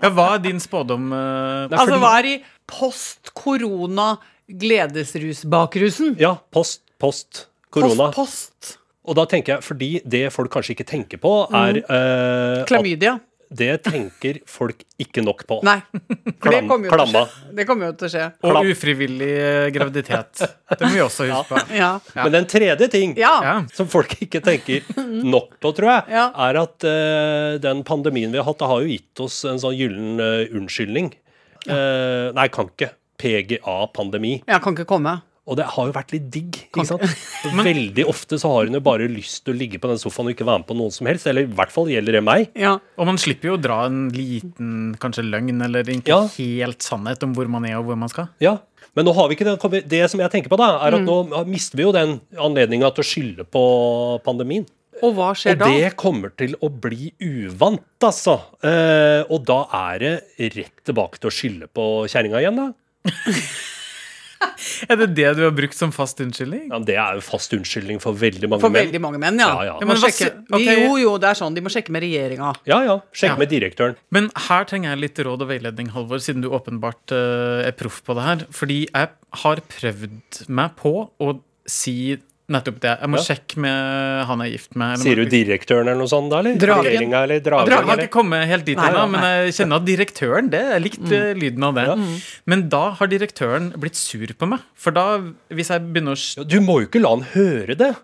Ja, 0.00 0.08
hva 0.10 0.26
er 0.34 0.42
din 0.42 0.60
spådom? 0.62 1.10
Uh, 1.12 1.68
Altså, 1.70 1.86
fordi- 1.86 2.00
hva 2.02 2.12
er 2.18 2.26
i 2.26 2.36
post 2.66 3.32
korona 3.36 4.18
gledesrus 4.48 5.44
bakrusen? 5.44 6.16
Ja, 6.18 6.36
post, 6.50 6.82
post, 6.98 7.46
korona. 7.70 8.10
Post, 8.12 8.54
post. 8.60 8.76
Og 9.04 9.16
da 9.16 9.24
tenker 9.26 9.56
jeg, 9.56 9.64
fordi 9.64 9.90
det 10.04 10.32
folk 10.32 10.52
kanskje 10.52 10.74
ikke 10.76 10.88
tenker 10.88 11.20
på, 11.22 11.32
er 11.50 11.80
mm. 11.80 11.90
uh, 11.90 12.64
Klamydia. 12.68 13.18
Det 13.50 13.80
tenker 13.82 14.38
folk 14.46 14.84
ikke 15.02 15.24
nok 15.26 15.42
på. 15.48 15.56
Nei. 15.66 15.80
For 16.42 16.54
det 16.54 16.60
kommer 16.70 16.86
jo 16.86 16.92
klamma. 16.94 17.22
skje. 17.26 17.64
Jo 17.66 17.90
til 17.98 18.06
å 18.06 18.10
skje. 18.12 18.26
Og 18.44 18.52
Klam- 18.54 18.68
ufrivillig 18.70 19.30
eh, 19.42 19.70
graviditet. 19.74 20.42
Det 20.70 20.84
må 20.84 20.92
vi 20.94 21.02
også 21.02 21.26
huske 21.26 21.56
på. 21.56 21.62
Ja. 21.74 21.88
Men 22.20 22.36
den 22.36 22.46
tredje 22.50 22.86
ting 22.92 23.16
ja. 23.18 23.32
Ja. 23.42 23.56
som 23.74 23.90
folk 23.90 24.14
ikke 24.22 24.42
tenker 24.46 24.86
nok 25.26 25.56
på, 25.58 25.72
tror 25.74 25.90
jeg, 25.96 26.14
Ja. 26.14 26.28
er 26.46 26.60
at 26.62 26.86
uh, 26.86 27.58
den 27.62 27.82
pandemien 27.86 28.30
vi 28.30 28.38
har 28.38 28.46
hatt, 28.46 28.60
det 28.62 28.70
har 28.70 28.84
jo 28.84 28.92
gitt 28.94 29.24
oss 29.26 29.40
en 29.50 29.58
sånn 29.62 29.74
gyllen 29.74 30.22
uh, 30.22 30.46
unnskyldning. 30.54 31.10
Uh, 31.66 32.30
nei, 32.36 32.46
kan 32.54 32.70
ikke. 32.70 32.92
PGA-pandemi. 33.20 34.38
Ja, 34.48 34.60
kan 34.62 34.78
ikke 34.78 34.88
komme. 34.88 35.18
Og 35.50 35.56
det 35.58 35.64
har 35.66 35.88
jo 35.88 35.92
vært 35.96 36.12
litt 36.14 36.28
digg. 36.30 36.58
ikke 36.70 36.84
sant? 36.86 37.02
Veldig 37.70 38.04
ofte 38.06 38.38
så 38.38 38.52
har 38.54 38.68
hun 38.70 38.76
jo 38.78 38.80
bare 38.86 39.08
lyst 39.10 39.42
til 39.44 39.56
å 39.56 39.58
ligge 39.58 39.80
på 39.82 39.90
den 39.90 39.98
sofaen 39.98 40.28
og 40.30 40.36
ikke 40.36 40.46
være 40.46 40.62
med 40.62 40.68
på 40.70 40.76
noen 40.78 40.94
som 40.94 41.08
helst. 41.10 41.26
Eller 41.26 41.42
i 41.48 41.50
hvert 41.58 41.74
fall 41.74 41.90
gjelder 41.90 42.20
det 42.20 42.22
meg. 42.22 42.48
Ja. 42.54 42.76
Og 42.96 43.08
man 43.10 43.18
slipper 43.18 43.50
jo 43.50 43.56
å 43.58 43.62
dra 43.62 43.80
en 43.88 44.04
liten 44.14 44.94
kanskje 45.02 45.26
løgn 45.26 45.58
eller 45.66 45.82
ikke 45.90 46.06
Ja. 46.14 46.20
helt 46.38 46.86
sannhet 46.86 47.22
om 47.26 47.34
hvor 47.34 47.50
man 47.50 47.66
er 47.66 47.80
og 47.80 47.86
hvor 47.90 47.98
man 47.98 48.08
skal. 48.12 48.28
Ja, 48.40 48.58
Men 48.96 49.04
nå 49.06 49.12
har 49.14 49.28
vi 49.30 49.36
ikke 49.36 49.46
det. 49.46 49.84
Det 49.90 50.00
som 50.10 50.18
jeg 50.18 50.30
tenker 50.32 50.50
på, 50.50 50.56
da, 50.58 50.70
er 50.86 50.90
Mm. 50.90 50.98
at 50.98 51.06
nå 51.06 51.46
mister 51.46 51.76
vi 51.78 51.84
jo 51.84 51.92
den 51.94 52.20
anledninga 52.34 52.88
til 52.94 53.04
å 53.04 53.06
skylde 53.06 53.44
på 53.46 53.62
pandemien. 54.24 54.66
Og 55.02 55.14
hva 55.14 55.28
skjer 55.32 55.52
Og 55.54 55.58
da? 55.62 55.68
det 55.70 55.96
kommer 55.96 56.32
til 56.36 56.56
å 56.60 56.68
bli 56.68 57.12
uvant, 57.22 57.80
altså. 58.02 58.34
Eh, 58.62 59.22
og 59.30 59.44
da 59.46 59.60
er 59.94 59.98
det 60.02 60.54
rett 60.56 60.82
tilbake 60.84 61.20
til 61.22 61.30
å 61.30 61.32
skylde 61.32 61.68
på 61.72 61.86
kjerringa 62.10 62.42
igjen, 62.42 62.56
da. 62.58 62.72
Er 64.90 64.96
det 64.96 65.08
det 65.16 65.28
du 65.36 65.42
har 65.44 65.52
brukt 65.56 65.76
som 65.76 65.90
fast 65.92 66.20
unnskyldning? 66.22 66.68
Ja, 66.72 66.78
det 66.84 66.96
er 67.00 67.18
jo 67.18 67.22
fast 67.24 67.52
unnskyldning 67.56 68.00
for 68.02 68.16
veldig 68.16 68.48
mange 68.48 68.60
menn. 68.60 68.64
For 68.64 68.76
veldig 68.78 69.00
mange 69.04 69.20
menn, 69.22 69.40
ja. 69.40 69.48
Ja, 69.52 69.66
ja. 69.70 69.74
De 69.80 69.88
Men 69.88 69.96
må 69.96 70.00
sjekke, 70.00 70.30
de, 70.52 70.60
jo, 70.84 70.94
jo, 71.00 71.12
det 71.20 71.28
er 71.30 71.38
sånn. 71.40 71.56
De 71.56 71.64
må 71.64 71.72
sjekke 71.72 71.92
med 71.94 72.04
regjeringa. 72.06 72.52
Ja, 72.68 72.80
ja. 72.86 72.96
Sjekke 73.12 73.34
Ja. 73.34 73.40
med 73.42 73.52
direktøren. 73.52 73.96
Men 74.10 74.30
her 74.48 74.64
trenger 74.70 74.94
jeg 74.94 75.02
litt 75.04 75.22
råd 75.28 75.44
og 75.44 75.52
veiledning, 75.52 75.92
Halvor, 75.96 76.22
siden 76.24 76.44
du 76.44 76.48
åpenbart 76.56 77.12
eh, 77.16 77.68
er 77.68 77.76
proff 77.76 78.00
på 78.06 78.16
det 78.18 78.26
her. 78.28 78.46
Fordi 78.50 78.80
jeg 78.88 79.12
har 79.44 79.62
prøvd 79.76 80.42
meg 80.48 80.76
på 80.80 80.94
å 81.20 81.30
si 81.70 81.98
nettopp 82.52 82.80
det. 82.82 82.92
Jeg 83.00 83.10
må 83.10 83.18
Ja. 83.20 83.22
sjekke 83.28 83.56
med 83.64 84.26
han 84.26 84.42
jeg 84.44 84.48
er 84.48 84.52
gift 84.56 84.76
med. 84.76 84.92
eller 84.94 85.04
Sier 85.04 85.16
du 85.16 85.24
direktøren 85.30 85.88
eller 85.88 86.00
noe 86.00 86.10
sånt, 86.10 86.30
da? 86.30 86.38
eller? 86.40 86.58
Dragen. 86.58 86.84
Regjeringa 86.84 87.22
eller 87.24 87.40
dragen 87.40 87.70
dragen? 87.70 87.88
har 87.88 87.96
ikke 88.04 88.14
kommet 88.18 88.46
helt 88.50 88.64
dit 88.64 88.78
ennå, 88.78 89.04
men 89.10 89.20
jeg 89.22 89.54
kjenner 89.58 89.76
at 89.76 89.88
direktøren 89.88 90.50
det, 90.50 90.60
Jeg 90.70 90.82
likte 90.82 91.16
mm. 91.34 91.40
lyden 91.40 91.64
av 91.64 91.74
det. 91.74 91.86
Ja. 91.86 91.96
Men 92.46 92.68
da 92.68 92.90
har 92.90 93.06
direktøren 93.06 93.72
blitt 93.78 93.96
sur 93.96 94.26
på 94.26 94.48
meg. 94.48 94.60
For 94.74 94.90
da, 94.90 95.18
hvis 95.50 95.68
jeg 95.70 95.80
begynner 95.92 96.12
å 96.16 96.36
Ja, 96.36 96.44
Du 96.44 96.60
må 96.60 96.80
jo 96.80 96.86
ikke 96.88 97.00
la 97.02 97.10
han 97.16 97.26
høre 97.34 97.76
det. 97.76 97.94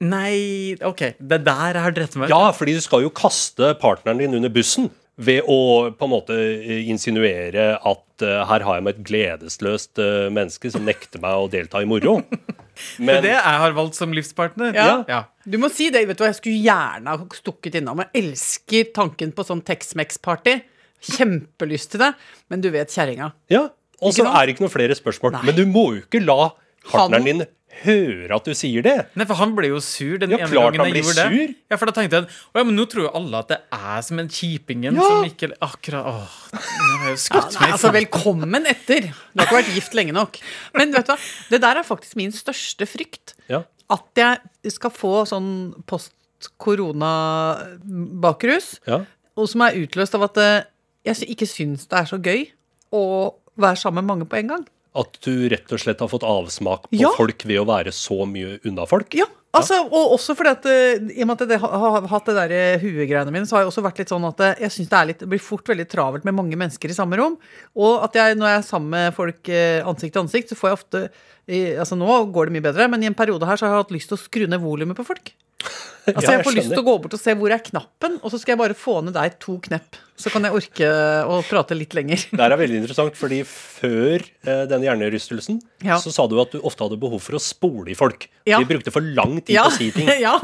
Nei, 0.00 0.76
OK. 0.80 1.02
Det 1.20 1.40
er 1.40 1.44
der 1.44 1.72
jeg 1.76 1.82
har 1.84 1.92
drept 1.92 2.16
meg. 2.16 2.30
Ja, 2.32 2.50
fordi 2.56 2.74
du 2.74 2.80
skal 2.80 3.02
jo 3.04 3.10
kaste 3.10 3.74
partneren 3.80 4.18
din 4.18 4.34
under 4.34 4.48
bussen 4.48 4.90
ved 5.20 5.44
å 5.52 5.56
på 5.96 6.06
en 6.06 6.12
måte 6.14 6.36
eh, 6.36 6.86
insinuere 6.88 7.74
at 7.76 8.24
uh, 8.24 8.40
her 8.48 8.64
har 8.64 8.78
jeg 8.78 8.84
med 8.86 8.96
et 8.96 9.02
gledesløst 9.04 10.00
uh, 10.00 10.28
menneske 10.32 10.70
som 10.72 10.86
nekter 10.86 11.20
meg 11.22 11.36
å 11.36 11.48
delta 11.52 11.82
i 11.82 11.88
moro. 11.88 12.20
Det 12.80 13.04
Men 13.04 13.18
er 13.18 13.24
det 13.26 13.32
jeg 13.34 13.58
har 13.60 13.74
valgt 13.76 13.98
som 13.98 14.14
livspartner. 14.16 14.72
Ja. 14.72 15.02
ja. 15.04 15.18
Du 15.44 15.58
må 15.60 15.68
si 15.68 15.90
det. 15.92 16.00
vet 16.08 16.16
du 16.16 16.22
hva, 16.24 16.30
Jeg 16.30 16.38
skulle 16.38 16.62
gjerne 16.64 17.12
ha 17.12 17.26
stukket 17.36 17.76
innom. 17.76 18.00
Jeg 18.06 18.22
elsker 18.22 18.88
tanken 18.96 19.34
på 19.36 19.44
sånn 19.44 19.60
Tex-Mex-party. 19.68 20.54
Kjempelyst 21.18 21.92
til 21.92 22.00
det. 22.06 22.08
Men 22.48 22.64
du 22.64 22.70
vet 22.72 22.88
kjerringa. 22.94 23.34
ja, 23.52 23.66
og 24.00 24.14
så 24.16 24.24
er 24.24 24.46
det 24.48 24.54
ikke 24.54 24.64
noen 24.64 24.72
flere 24.72 24.96
spørsmål. 24.96 25.34
Nei. 25.36 25.42
Men 25.50 25.58
du 25.58 25.66
må 25.68 25.82
jo 25.98 26.00
ikke 26.06 26.22
la 26.24 26.54
partneren 26.88 27.20
Han- 27.20 27.28
din 27.28 27.44
høre 27.84 28.34
at 28.36 28.44
du 28.44 28.52
sier 28.58 28.82
det. 28.84 28.94
Nei, 29.16 29.24
for 29.30 29.34
han 29.40 29.54
ble 29.56 29.68
jo 29.70 29.78
sur 29.80 30.18
den 30.20 30.30
Ja, 30.34 30.38
ene 30.42 30.50
gangen 30.50 30.74
jeg 30.94 31.04
gjorde 31.04 31.24
gjorde 31.24 31.46
det. 31.46 31.54
Ja, 31.70 31.76
for 31.80 31.86
da 31.86 31.92
tenkte 31.96 32.18
jeg 32.18 32.26
å 32.26 32.58
ja, 32.58 32.64
men 32.66 32.74
nå 32.76 32.84
tror 32.90 33.02
jo 33.06 33.12
alle 33.20 33.36
at 33.40 33.48
det 33.52 33.58
er 33.72 34.00
som 34.04 34.18
en 34.22 34.28
kjipingen 34.28 34.94
Ja. 34.98 35.06
som 35.06 35.24
ikke 35.28 35.48
Akkurat 35.64 36.04
Åh, 36.10 36.34
nå 36.52 36.60
har 36.60 37.06
jeg 37.08 37.14
jo 37.16 37.20
skutt 37.24 37.52
Nei, 37.54 37.60
meg 37.62 37.68
i 37.68 37.72
altså, 37.76 37.92
velkommen 37.94 38.66
etter. 38.66 39.00
Du 39.32 39.40
har 39.40 39.46
ikke 39.46 39.58
vært 39.60 39.74
gift 39.78 39.94
lenge 39.96 40.12
nok. 40.16 40.40
Men 40.74 40.92
vet 40.92 41.06
du 41.06 41.12
hva, 41.14 41.18
det 41.54 41.60
der 41.62 41.74
er 41.80 41.84
faktisk 41.86 42.16
min 42.20 42.32
største 42.34 42.84
frykt. 42.90 43.34
Ja. 43.48 43.62
At 43.90 44.06
jeg 44.18 44.38
skal 44.76 44.90
få 44.94 45.14
sånn 45.26 45.50
post-korona-bakrus, 47.50 48.80
Ja. 48.86 49.04
og 49.36 49.48
som 49.48 49.60
er 49.62 49.78
utløst 49.80 50.14
av 50.14 50.22
at 50.28 50.36
eh, 50.38 50.62
jeg 51.04 51.16
ikke 51.34 51.46
syns 51.48 51.86
det 51.88 51.98
er 51.98 52.04
så 52.10 52.18
gøy 52.20 52.46
å 52.92 53.34
være 53.60 53.76
sammen 53.76 54.04
med 54.04 54.08
mange 54.12 54.26
på 54.28 54.36
en 54.40 54.48
gang. 54.48 54.64
At 54.98 55.20
du 55.22 55.48
rett 55.52 55.70
og 55.70 55.78
slett 55.78 56.00
har 56.02 56.08
fått 56.10 56.24
avsmak 56.26 56.88
på 56.90 56.98
Ja. 56.98 57.12
folk 57.14 57.44
ved 57.46 57.60
å 57.60 57.66
være 57.68 57.92
så 57.94 58.24
mye 58.26 58.56
unna 58.66 58.86
folk. 58.90 59.14
Ja, 59.14 59.28
altså, 59.54 59.76
og 59.86 60.16
også 60.16 60.34
fordi 60.34 60.50
at 60.50 60.66
eh, 60.66 61.04
I 61.14 61.22
og 61.22 61.28
med 61.30 61.42
at 61.44 61.52
jeg 61.54 61.60
har, 61.62 62.08
hatt 62.10 62.26
det 62.26 62.34
der 62.34 62.54
eh, 62.56 62.82
huegreiene 62.82 63.30
mine, 63.30 63.46
så 63.46 63.56
har 63.56 63.62
jeg 63.62 63.70
også 63.70 63.84
vært 63.86 64.02
litt 64.02 64.10
sånn 64.10 64.26
at 64.26 64.40
eh, 64.40 64.64
jeg 64.66 64.74
synes 64.74 64.90
det, 64.90 65.18
det 65.22 65.28
blir 65.30 65.42
fort 65.42 65.70
veldig 65.70 65.86
travelt 65.90 66.26
med 66.26 66.34
mange 66.34 66.58
mennesker 66.58 66.90
i 66.90 66.96
samme 66.96 67.18
rom. 67.20 67.38
Og 67.78 68.02
at 68.02 68.18
jeg, 68.18 68.34
når 68.40 68.50
jeg 68.50 68.62
er 68.64 68.66
sammen 68.66 68.90
med 68.96 69.14
folk 69.14 69.52
ansikt 69.86 70.16
til 70.16 70.24
ansikt, 70.24 70.50
så 70.50 70.58
får 70.58 70.72
jeg 70.72 70.80
ofte 70.80 71.04
Altså 71.50 71.96
Nå 71.98 72.06
går 72.30 72.46
det 72.46 72.52
mye 72.54 72.62
bedre, 72.62 72.84
men 72.86 73.02
i 73.02 73.08
en 73.08 73.16
periode 73.18 73.42
her 73.48 73.58
så 73.58 73.66
har 73.66 73.72
jeg 73.72 73.82
hatt 73.82 73.94
lyst 73.96 74.10
til 74.12 74.14
å 74.14 74.20
skru 74.22 74.44
ned 74.46 74.60
volumet 74.62 74.94
på 74.94 75.02
folk. 75.08 75.32
Altså 76.16 76.30
Ja, 76.30 76.36
Jeg 76.36 76.42
jeg 76.42 76.46
får 76.50 76.56
lyst 76.58 76.72
til 76.74 76.82
å 76.82 76.86
gå 76.90 76.94
bort 77.04 77.16
og 77.16 77.20
se 77.22 77.34
hvor 77.38 77.54
er 77.54 77.62
knappen, 77.64 78.20
og 78.22 78.30
så 78.32 78.40
skal 78.42 78.54
jeg 78.56 78.62
bare 78.64 78.78
få 78.78 79.00
ned 79.06 79.16
deg 79.16 79.38
to 79.42 79.58
knepp. 79.66 79.98
Så 80.20 80.28
kan 80.28 80.44
jeg 80.44 80.52
orke 80.52 80.88
å 81.32 81.38
prate 81.48 81.72
litt 81.78 81.94
lenger. 81.96 82.26
Det 82.36 82.44
er 82.44 82.52
veldig 82.60 82.80
interessant, 82.82 83.14
fordi 83.16 83.38
før 83.48 84.20
eh, 84.20 84.64
den 84.68 84.82
hjernerystelsen 84.84 85.60
Ja. 85.86 85.96
så 85.96 86.12
sa 86.12 86.26
du 86.28 86.34
at 86.42 86.52
du 86.52 86.58
ofte 86.60 86.84
hadde 86.84 86.98
behov 87.00 87.22
for 87.24 87.38
å 87.38 87.40
spole 87.40 87.88
i 87.88 87.96
folk. 87.96 88.26
Ja. 88.44 88.58
De 88.60 88.68
brukte 88.68 88.92
for 88.92 89.00
lang 89.00 89.38
tid 89.40 89.54
Ja, 89.56 89.64
på 89.68 89.72
å 89.72 89.78
si 89.78 89.88
ting. 89.96 90.10
ja. 90.26 90.34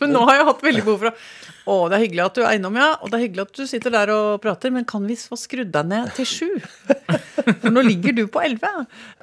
Men 0.00 0.10
nå 0.10 0.24
har 0.26 0.40
jeg 0.40 0.48
hatt 0.50 0.64
veldig 0.66 0.86
behov 0.88 1.04
for 1.04 1.12
å 1.12 1.18
Å, 1.66 1.76
det 1.90 1.96
er 1.96 2.02
hyggelig 2.04 2.22
at 2.22 2.36
du 2.38 2.42
er 2.46 2.58
innom, 2.60 2.76
ja. 2.78 2.92
Og 3.02 3.10
det 3.10 3.16
er 3.18 3.22
hyggelig 3.24 3.42
at 3.48 3.56
du 3.58 3.64
sitter 3.66 3.90
der 3.90 4.10
og 4.14 4.36
prater, 4.44 4.70
men 4.70 4.84
kan 4.86 5.02
vi 5.02 5.16
få 5.18 5.34
skrudd 5.34 5.72
deg 5.74 5.88
ned 5.90 6.12
til 6.14 6.28
sju? 6.30 6.50
For 7.62 7.70
nå 7.74 7.82
ligger 7.82 8.14
du 8.14 8.20
på 8.30 8.38
elleve. 8.42 8.70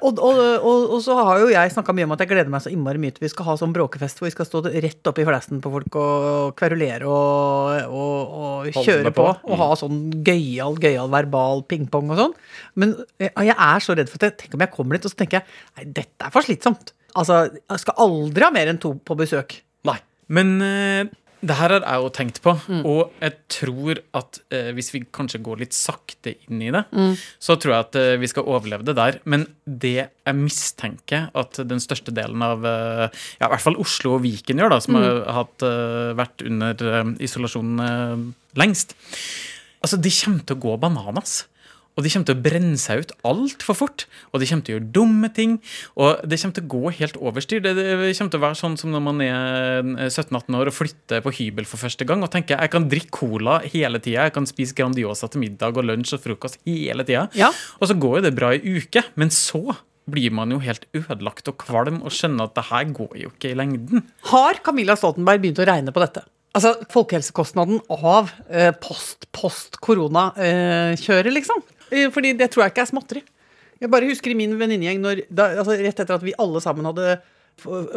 Og, 0.04 0.20
og, 0.20 0.40
og, 0.60 0.84
og 0.92 1.00
så 1.04 1.16
har 1.24 1.40
jo 1.40 1.48
jeg 1.52 1.72
snakka 1.72 1.94
mye 1.96 2.04
om 2.08 2.12
at 2.16 2.20
jeg 2.24 2.30
gleder 2.34 2.52
meg 2.52 2.60
så 2.64 2.72
innmari 2.72 3.00
mye 3.00 3.16
til 3.16 3.24
vi 3.24 3.30
skal 3.32 3.48
ha 3.48 3.54
sånn 3.60 3.72
bråkefest 3.72 4.20
hvor 4.20 4.28
vi 4.28 4.34
skal 4.36 4.48
stå 4.48 4.60
rett 4.76 5.08
opp 5.10 5.20
i 5.20 5.26
flesten 5.28 5.63
på 5.64 5.72
folk 5.72 5.98
og 6.00 6.54
kverulere 6.58 7.08
og, 7.08 7.88
og, 7.88 8.34
og 8.44 8.78
kjøre 8.78 9.12
på. 9.12 9.24
på. 9.24 9.50
Og 9.50 9.60
ha 9.62 9.70
sånn 9.80 10.02
gøyal, 10.26 10.78
gøyal 10.82 11.10
verbal 11.12 11.64
pingpong 11.70 12.12
og 12.14 12.20
sånn. 12.20 12.36
Men 12.80 12.96
jeg 13.22 13.32
jeg 13.34 13.56
er 13.56 13.84
så 13.84 13.96
redd 13.98 14.12
for 14.12 14.26
at 14.26 14.38
tenk 14.40 14.56
om 14.56 14.64
jeg 14.64 14.74
kommer 14.74 14.98
dit 14.98 15.08
og 15.08 15.12
så 15.12 15.20
tenker 15.20 15.40
jeg, 15.40 15.58
nei, 15.78 15.88
dette 16.00 16.28
er 16.28 16.34
for 16.34 16.46
slitsomt. 16.46 16.94
Altså, 17.14 17.44
jeg 17.54 17.82
skal 17.82 18.00
aldri 18.02 18.46
ha 18.46 18.54
mer 18.54 18.72
enn 18.72 18.80
to 18.82 18.96
på 19.06 19.16
besøk. 19.18 19.58
Nei. 19.86 19.98
Men 20.34 20.56
eh, 20.64 21.12
det 21.44 21.56
her 21.58 21.72
har 21.76 21.84
jeg 21.84 22.02
jo 22.02 22.10
tenkt 22.16 22.38
på, 22.44 22.52
Mm. 22.68 22.82
og 22.88 23.12
jeg 23.20 23.34
tror 23.52 23.98
at 24.14 24.38
eh, 24.50 24.70
hvis 24.72 24.90
vi 24.94 25.00
kanskje 25.12 25.42
går 25.44 25.58
litt 25.60 25.72
sakte 25.76 26.34
inn 26.48 26.62
i 26.62 26.70
det, 26.72 26.84
Mm. 26.92 27.14
så 27.38 27.56
tror 27.60 27.72
jeg 27.74 27.80
at 27.84 27.96
eh, 28.00 28.16
vi 28.22 28.26
skal 28.30 28.44
overleve 28.48 28.84
det 28.88 28.96
der. 28.96 29.20
Men 29.24 29.46
det 29.66 29.94
jeg 30.08 30.34
mistenker 30.38 31.30
at 31.34 31.52
den 31.68 31.78
største 31.84 32.12
delen 32.14 32.42
av 32.42 32.64
eh, 32.64 33.08
ja, 33.40 33.46
i 33.46 33.50
hvert 33.52 33.60
fall 33.64 33.76
Oslo 33.76 34.14
og 34.16 34.22
Viken 34.24 34.56
gjør, 34.58 34.70
da, 34.70 34.80
som 34.80 34.94
Mm. 34.94 35.02
har 35.02 35.32
hatt, 35.44 35.62
eh, 35.62 36.12
vært 36.16 36.46
under 36.46 36.74
eh, 37.00 37.14
isolasjon 37.20 37.80
eh, 37.80 38.16
lengst 38.56 38.94
Altså, 39.84 39.98
de 40.00 40.08
kommer 40.08 40.40
til 40.48 40.56
å 40.56 40.60
gå 40.62 40.80
bananas. 40.80 41.42
Og 41.94 42.02
de 42.02 42.10
kommer 42.10 42.26
til 42.26 42.34
å 42.34 42.42
brenne 42.42 42.78
seg 42.80 43.04
ut 43.04 43.12
altfor 43.28 43.78
fort. 43.78 44.04
Og 44.32 44.42
de 44.42 44.48
kommer 44.50 44.66
til 44.66 44.74
å 44.74 44.78
gjøre 44.78 44.90
dumme 44.96 45.30
ting. 45.34 45.56
Og 45.94 46.24
det 46.26 46.40
kommer 46.42 46.58
til 46.58 46.66
å 46.66 46.72
gå 46.74 46.92
helt 46.98 47.20
overstyr. 47.20 47.62
Det, 47.62 47.74
det 47.78 48.10
kommer 48.18 48.34
til 48.34 48.40
å 48.40 48.46
være 48.46 48.58
sånn 48.58 48.76
som 48.80 48.94
når 48.94 49.04
man 49.06 49.22
er 49.24 49.86
17-18 50.08 50.58
år 50.58 50.72
og 50.72 50.76
flytter 50.76 51.24
på 51.24 51.34
hybel 51.38 51.68
for 51.70 51.84
første 51.84 52.06
gang 52.08 52.26
og 52.26 52.32
tenker 52.34 52.58
jeg 52.58 52.74
kan 52.74 52.90
drikke 52.90 53.14
cola 53.14 53.60
hele 53.62 54.00
tida, 54.02 54.26
jeg 54.26 54.34
kan 54.34 54.46
spise 54.48 54.74
Grandiosa 54.76 55.28
til 55.30 55.44
middag 55.44 55.76
og 55.78 55.86
lunsj 55.86 56.16
og 56.16 56.24
frokost 56.24 56.58
hele 56.66 57.06
tida. 57.06 57.28
Ja. 57.38 57.52
Og 57.78 57.90
så 57.90 57.98
går 57.98 58.18
jo 58.18 58.26
det 58.26 58.36
bra 58.36 58.50
i 58.56 58.78
uke. 58.80 59.04
Men 59.20 59.30
så 59.34 59.62
blir 60.10 60.34
man 60.36 60.50
jo 60.52 60.60
helt 60.60 60.84
ødelagt 60.96 61.48
og 61.48 61.56
kvalm 61.62 62.02
og 62.04 62.12
skjønner 62.12 62.50
at 62.50 62.58
det 62.58 62.68
her 62.68 62.90
går 62.96 63.18
jo 63.22 63.32
ikke 63.32 63.54
i 63.54 63.58
lengden. 63.58 64.04
Har 64.34 64.58
Camilla 64.66 64.98
Stoltenberg 64.98 65.44
begynt 65.44 65.62
å 65.62 65.70
regne 65.70 65.94
på 65.94 66.02
dette? 66.02 66.26
Altså 66.54 66.76
folkehelsekostnaden 66.92 67.80
av 67.90 68.28
eh, 68.46 68.70
post-post-koronakjøret, 68.78 71.26
eh, 71.26 71.32
liksom. 71.34 71.58
Eh, 71.90 72.08
fordi 72.14 72.32
det 72.38 72.50
tror 72.52 72.64
jeg 72.64 72.72
ikke 72.74 72.82
er 72.86 72.90
småtteri. 72.92 73.22
Jeg 73.80 73.90
bare 73.90 74.06
husker 74.08 74.30
i 74.30 74.38
min 74.38 74.54
venninnegjeng 74.58 75.02
altså 75.04 75.74
Rett 75.76 76.00
etter 76.00 76.14
at 76.14 76.22
vi 76.24 76.32
alle 76.38 76.60
sammen 76.62 76.86
hadde 76.88 77.18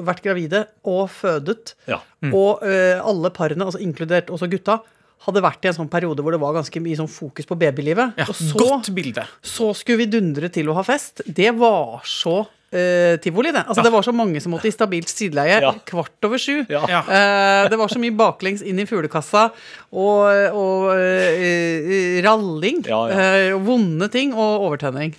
vært 0.05 0.21
gravide 0.21 0.65
og 0.85 1.07
fødet, 1.09 1.73
Ja. 1.89 1.99
og 2.31 2.61
eh, 2.67 2.99
alle 3.01 3.31
parene, 3.33 3.65
altså 3.65 3.79
inkludert 3.81 4.27
også 4.29 4.49
gutta, 4.51 4.79
hadde 5.25 5.41
vært 5.41 5.65
i 5.65 5.69
en 5.71 5.73
sånn 5.79 5.89
periode 5.89 6.21
hvor 6.21 6.31
det 6.35 6.39
var 6.41 6.53
ganske 6.53 6.79
mye 6.83 6.95
sånn 6.99 7.09
fokus 7.09 7.47
på 7.49 7.57
babylivet. 7.57 8.13
Ja, 8.19 8.27
og 8.29 8.35
så, 8.37 8.53
Godt 8.59 8.91
bilde. 8.93 9.23
så 9.41 9.71
skulle 9.75 10.03
vi 10.03 10.11
dundre 10.13 10.49
til 10.53 10.69
å 10.69 10.75
ha 10.77 10.83
fest. 10.85 11.23
Det 11.25 11.49
var 11.57 12.03
så 12.05 12.43
eh, 12.71 13.15
tivoli, 13.23 13.51
det. 13.55 13.63
Altså, 13.67 13.83
Det 13.83 13.91
var 13.93 14.03
så 14.03 14.13
mange 14.15 14.41
som 14.43 14.51
måtte 14.55 14.67
i 14.67 14.73
stabilt 14.75 15.07
sideleie 15.11 15.61
Ja. 15.63 15.71
kvart 15.85 16.25
over 16.27 16.37
sju. 16.41 16.65
Ja. 16.69 16.83
Ja. 16.89 17.01
Eh, 17.07 17.69
det 17.69 17.77
var 17.79 17.87
så 17.87 17.99
mye 17.99 18.15
baklengs 18.15 18.61
inn 18.61 18.79
i 18.79 18.85
fuglekassa 18.89 19.47
og, 19.91 20.53
og 20.53 20.91
uh, 20.91 22.21
ralling. 22.25 22.83
Ja, 22.87 23.01
ja. 23.09 23.27
eh, 23.51 23.53
vonde 23.63 24.09
ting 24.13 24.33
og 24.35 24.67
overtenning. 24.67 25.15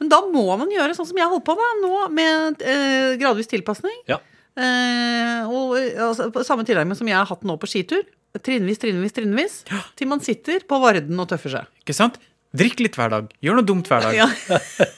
Men 0.00 0.10
da 0.10 0.20
må 0.26 0.44
man 0.58 0.68
gjøre 0.72 0.94
sånn 0.96 1.06
som 1.08 1.16
jeg 1.20 1.30
holdt 1.30 1.44
på 1.46 1.54
med 1.56 1.82
nå, 1.84 1.92
med 2.12 2.64
eh, 2.66 3.14
gradvis 3.20 3.48
tilpasning. 3.48 3.96
Ja. 4.10 4.18
Eh, 4.58 5.46
og 5.50 5.74
altså, 5.78 6.28
samme 6.46 6.66
tilnærming 6.66 6.98
som 6.98 7.08
jeg 7.10 7.16
har 7.16 7.26
hatt 7.30 7.42
nå 7.46 7.56
på 7.62 7.70
skitur. 7.70 8.04
Trinnvis, 8.34 8.80
trinnvis, 8.82 9.14
trinnvis. 9.14 9.60
Til 9.94 10.08
man 10.10 10.18
sitter 10.22 10.64
på 10.66 10.78
Varden 10.82 11.18
og 11.22 11.28
tøffer 11.30 11.52
seg. 11.54 11.68
Ikke 11.84 11.94
sant? 11.94 12.18
Drikk 12.54 12.80
litt 12.84 12.94
hver 12.98 13.10
dag. 13.10 13.30
Gjør 13.42 13.58
noe 13.60 13.66
dumt 13.66 13.88
hver 13.90 14.04
dag. 14.06 14.14
Ja. 14.20 14.28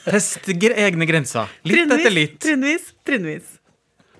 Test 0.07 0.45
egne 0.53 1.07
grenser. 1.09 1.49
Litt 1.65 1.79
Trinnvis, 1.79 1.97
etter 2.03 2.13
litt. 2.13 2.37
Trinnvis, 2.43 2.91
trinnvis. 3.07 3.55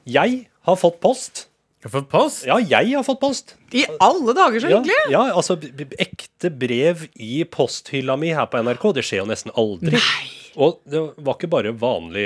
Jeg 0.09 0.39
har 0.67 0.79
fått 0.81 0.97
post. 1.03 1.43
Du 1.77 1.85
har 1.87 1.93
fått 1.99 2.09
post. 2.09 2.45
Ja, 2.49 2.57
jeg 2.57 2.95
har 2.97 3.03
fått 3.05 3.19
post. 3.21 3.53
I 3.77 3.83
alle 4.01 4.33
dager, 4.33 4.59
så 4.63 4.71
Ja, 4.71 4.79
hyggelig! 4.81 5.11
ja, 5.13 5.21
altså 5.37 5.55
b- 5.61 5.69
b- 5.85 5.99
ekte 6.01 6.49
brev 6.49 7.03
i 7.21 7.43
posthylla 7.45 8.15
mi 8.17 8.31
her 8.33 8.47
på 8.49 8.57
NRK. 8.65 8.87
Det 8.97 9.03
skjer 9.05 9.21
jo 9.21 9.27
nesten 9.29 9.53
aldri. 9.53 9.93
Nei. 9.99 10.25
Og 10.57 10.79
det 10.89 11.03
var 11.21 11.35
ikke 11.37 11.51
bare 11.53 11.75
vanlig 11.77 12.25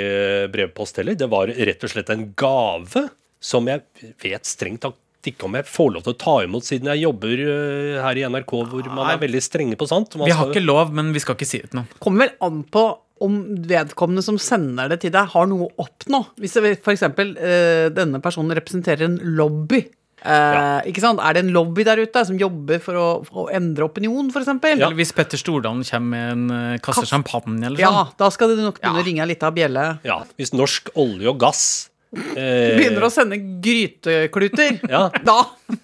brevpost 0.54 1.02
heller. 1.02 1.17
Det 1.19 1.28
var 1.34 1.52
rett 1.52 1.84
og 1.84 1.91
slett 1.91 2.13
en 2.13 2.30
gave 2.39 3.10
som 3.43 3.67
jeg 3.67 3.84
vet 4.24 4.47
strengt 4.47 4.86
tatt 4.86 4.95
ikke 5.30 5.44
om 5.46 5.54
jeg 5.60 5.66
får 5.70 5.92
lov 5.94 6.04
til 6.04 6.14
å 6.14 6.18
ta 6.18 6.36
imot, 6.44 6.64
siden 6.66 6.90
jeg 6.94 7.04
jobber 7.04 7.38
øh, 7.46 8.02
her 8.02 8.16
i 8.18 8.26
NRK 8.30 8.52
hvor 8.72 8.90
man 8.94 9.12
er 9.14 9.18
veldig 9.22 9.42
strenge 9.46 9.76
på 9.78 9.88
sånt. 9.88 10.16
Man 10.18 10.26
Vi 10.26 10.32
har 10.34 10.46
skal- 10.48 10.56
ikke 10.56 10.66
lov, 10.66 10.92
men 10.94 11.14
vi 11.14 11.20
skal 11.20 11.36
ikke 11.36 11.46
si 11.48 11.60
det 11.62 11.70
til 11.72 11.80
noen. 11.82 11.88
Kommer 12.00 12.26
vel 12.28 12.36
an 12.42 12.64
på 12.64 12.98
om 13.22 13.36
vedkommende 13.70 14.24
som 14.26 14.38
sender 14.42 14.90
det 14.90 15.02
til 15.02 15.12
deg, 15.14 15.28
har 15.30 15.46
noe 15.46 15.68
å 15.70 15.86
oppnå. 15.86 16.26
Hvis 16.42 16.54
det 16.58 16.80
f.eks. 16.82 17.04
Eh, 17.04 17.90
denne 17.94 18.20
personen 18.20 18.56
representerer 18.58 19.06
en 19.06 19.20
lobby 19.38 19.84
Eh, 20.24 20.82
ikke 20.86 21.02
sant? 21.02 21.18
Er 21.20 21.34
det 21.34 21.42
en 21.48 21.52
lobby 21.52 21.82
der 21.84 21.98
ute 21.98 22.22
som 22.28 22.38
jobber 22.38 22.78
for 22.80 22.94
å, 22.94 23.06
for 23.26 23.48
å 23.48 23.52
endre 23.58 23.88
opinion, 23.88 24.28
f.eks.? 24.30 24.46
Ja. 24.62 24.86
Eller 24.86 24.94
hvis 24.94 25.10
Petter 25.18 25.36
Stordalen 25.42 25.82
kommer 25.82 26.12
med 26.12 26.32
en 26.32 26.52
eh, 26.76 26.78
kasse 26.78 27.02
Kass- 27.02 27.10
champagne 27.10 27.66
eller 27.66 27.80
Ja, 27.82 27.90
sånn. 27.90 28.12
da 28.22 28.30
skal 28.30 28.50
du 28.54 28.62
nok 28.62 28.78
begynne 28.80 29.00
Ja. 29.00 29.02
å 29.02 29.08
ringe 29.08 29.22
ei 29.24 29.26
lita 29.34 29.50
bjelle. 29.50 30.00
Ja, 30.06 30.20
hvis 30.38 30.54
norsk 30.54 30.92
olje 30.96 31.26
og 31.28 31.40
gass 31.40 31.64
eh, 31.90 31.90
Begynner 32.12 33.06
å 33.08 33.10
sende 33.13 33.38
grytekluter. 33.63 34.82
Ja. 34.91 35.06
Da, 35.24 35.38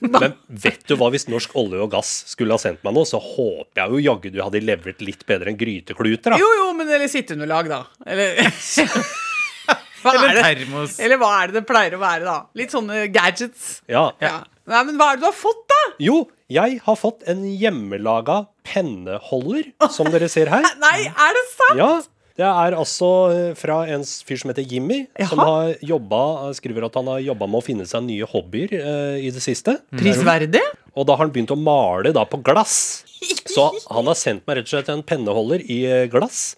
da 0.04 0.20
Men 0.26 0.34
vet 0.48 0.82
du 0.90 0.96
hva, 1.00 1.08
hvis 1.14 1.28
norsk 1.32 1.54
olje 1.60 1.80
og 1.86 1.92
gass 1.94 2.10
skulle 2.34 2.58
ha 2.58 2.60
sendt 2.62 2.84
meg 2.84 2.98
noe, 2.98 3.08
så 3.08 3.22
håper 3.24 3.80
jeg 3.84 3.94
jo 3.96 4.02
jaggu 4.10 4.34
du 4.36 4.42
hadde 4.44 4.60
levert 4.64 5.00
litt 5.06 5.24
bedre 5.30 5.54
enn 5.54 5.60
grytekluter, 5.60 6.36
da. 6.36 6.42
Jo, 6.42 6.50
jo, 6.62 6.68
men 6.76 6.92
eller 6.92 7.08
sitteunderlag, 7.12 7.72
da. 7.72 7.80
Eller 8.06 8.36
hva 10.04 10.14
Eller 10.14 10.28
er 10.30 10.36
det? 10.38 10.44
termos. 10.50 10.98
Eller 11.04 11.20
hva 11.22 11.32
er 11.42 11.52
det 11.52 11.62
det 11.62 11.66
pleier 11.70 11.96
å 11.98 12.02
være, 12.04 12.24
da? 12.28 12.36
Litt 12.60 12.76
sånne 12.76 13.06
gadgets. 13.14 13.78
Ja. 13.92 14.10
Ja. 14.24 14.42
Nei, 14.68 14.84
men 14.90 15.00
hva 15.00 15.14
er 15.14 15.18
det 15.20 15.24
du 15.24 15.30
har 15.30 15.36
fått, 15.40 15.64
da? 15.72 15.80
Jo, 16.04 16.26
jeg 16.52 16.78
har 16.84 17.00
fått 17.00 17.24
en 17.32 17.42
hjemmelaga 17.48 18.42
penneholder, 18.68 19.72
som 19.96 20.12
dere 20.12 20.28
ser 20.32 20.52
her. 20.52 20.68
Nei, 20.84 21.08
er 21.08 21.40
det 21.40 21.44
sant? 21.54 21.80
Ja, 21.80 21.90
det 22.38 22.46
er 22.46 22.76
altså 22.78 23.08
eh, 23.34 23.54
fra 23.58 23.80
en 23.90 24.04
fyr 24.06 24.38
som 24.38 24.52
heter 24.52 24.66
Jimmy, 24.70 25.00
som 25.32 25.42
har 25.42 25.72
jobba, 25.82 26.52
skriver 26.58 26.86
at 26.86 26.98
han 27.00 27.10
har 27.10 27.24
jobba 27.26 27.48
med 27.50 27.60
å 27.60 27.66
finne 27.66 27.88
seg 27.90 28.06
nye 28.06 28.28
hobbyer 28.30 28.76
eh, 28.78 29.16
i 29.26 29.32
det 29.34 29.42
siste. 29.42 29.80
Prisverdig? 29.98 30.62
Og 30.94 31.08
da 31.10 31.16
har 31.16 31.26
han 31.26 31.34
begynt 31.34 31.54
å 31.56 31.58
male 31.58 32.14
da 32.14 32.28
på 32.30 32.38
glass. 32.46 32.78
Så 33.56 33.72
han 33.90 34.06
har 34.06 34.20
sendt 34.20 34.46
meg 34.46 34.60
rett 34.60 34.70
og 34.70 34.76
slett 34.76 34.94
en 34.94 35.02
penneholder 35.06 35.66
i 35.66 35.80
eh, 35.90 36.06
glass 36.14 36.52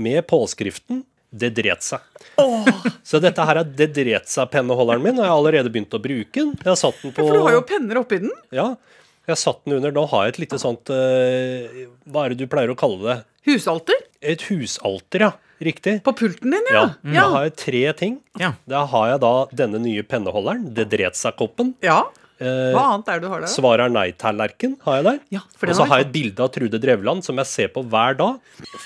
med 0.00 0.24
påskriften 0.28 1.04
'Det 1.36 1.50
dret 1.52 1.84
seg'. 1.84 2.00
Så 3.08 3.20
dette 3.20 3.44
her 3.44 3.60
er 3.60 3.68
'Det 3.68 3.90
dret 3.92 4.32
seg'-penneholderen 4.32 5.04
min, 5.04 5.18
og 5.18 5.24
jeg 5.26 5.32
har 5.34 5.36
allerede 5.36 5.72
begynt 5.74 5.92
å 5.92 6.00
bruke 6.00 6.32
den. 6.32 6.56
Jeg 6.62 6.70
har 6.72 6.80
satt 6.80 7.02
den 7.02 7.12
på 7.12 7.26
For 7.26 7.36
du 7.36 7.44
har 7.44 7.58
jo 7.58 7.64
penner 7.68 8.00
oppi 8.00 8.22
den. 8.24 8.32
Ja, 8.56 8.72
jeg 9.26 9.34
har 9.34 9.42
satt 9.42 9.64
den 9.66 9.76
under 9.76 9.92
Nå 9.92 10.06
har 10.08 10.24
jeg 10.24 10.36
et 10.36 10.42
lite 10.44 10.58
sånt 10.62 10.86
uh, 10.86 11.86
Hva 12.06 12.22
er 12.22 12.32
det 12.32 12.44
du 12.44 12.46
pleier 12.46 12.70
å 12.70 12.76
kalle 12.78 13.02
det? 13.02 13.16
Husalter. 13.50 14.05
Et 14.22 14.40
husalter, 14.50 15.20
ja. 15.28 15.32
Riktig. 15.62 16.02
På 16.04 16.12
pulten 16.12 16.52
din, 16.52 16.66
Ja, 16.70 16.82
ja. 17.02 17.12
Da 17.14 17.28
har 17.32 17.44
jeg 17.46 17.56
tre 17.56 17.82
ting. 17.96 18.18
Ja. 18.38 18.52
Da 18.68 18.84
har 18.86 19.08
jeg 19.14 19.20
da 19.22 19.30
denne 19.56 19.78
nye 19.80 20.02
penneholderen, 20.04 20.66
det 20.76 20.88
dret 20.92 21.16
seg-koppen. 21.16 21.74
ja. 21.82 22.02
Eh, 22.38 22.74
Hva 22.76 22.82
annet 22.92 23.06
er 23.08 23.14
det 23.16 23.22
du 23.24 23.28
har 23.32 23.40
der? 23.40 23.48
Svar 23.48 23.80
er 23.80 23.88
nei-tallerken 23.88 24.74
har 24.84 24.96
jeg 24.98 25.04
der. 25.06 25.20
Ja, 25.32 25.40
Og 25.62 25.70
så 25.78 25.86
har 25.88 26.02
jeg 26.02 26.06
et 26.08 26.12
bilde 26.12 26.42
av 26.44 26.50
Trude 26.52 26.78
Drevland 26.82 27.24
som 27.24 27.38
jeg 27.40 27.46
ser 27.48 27.68
på 27.72 27.80
hver 27.88 28.12
dag, 28.18 28.36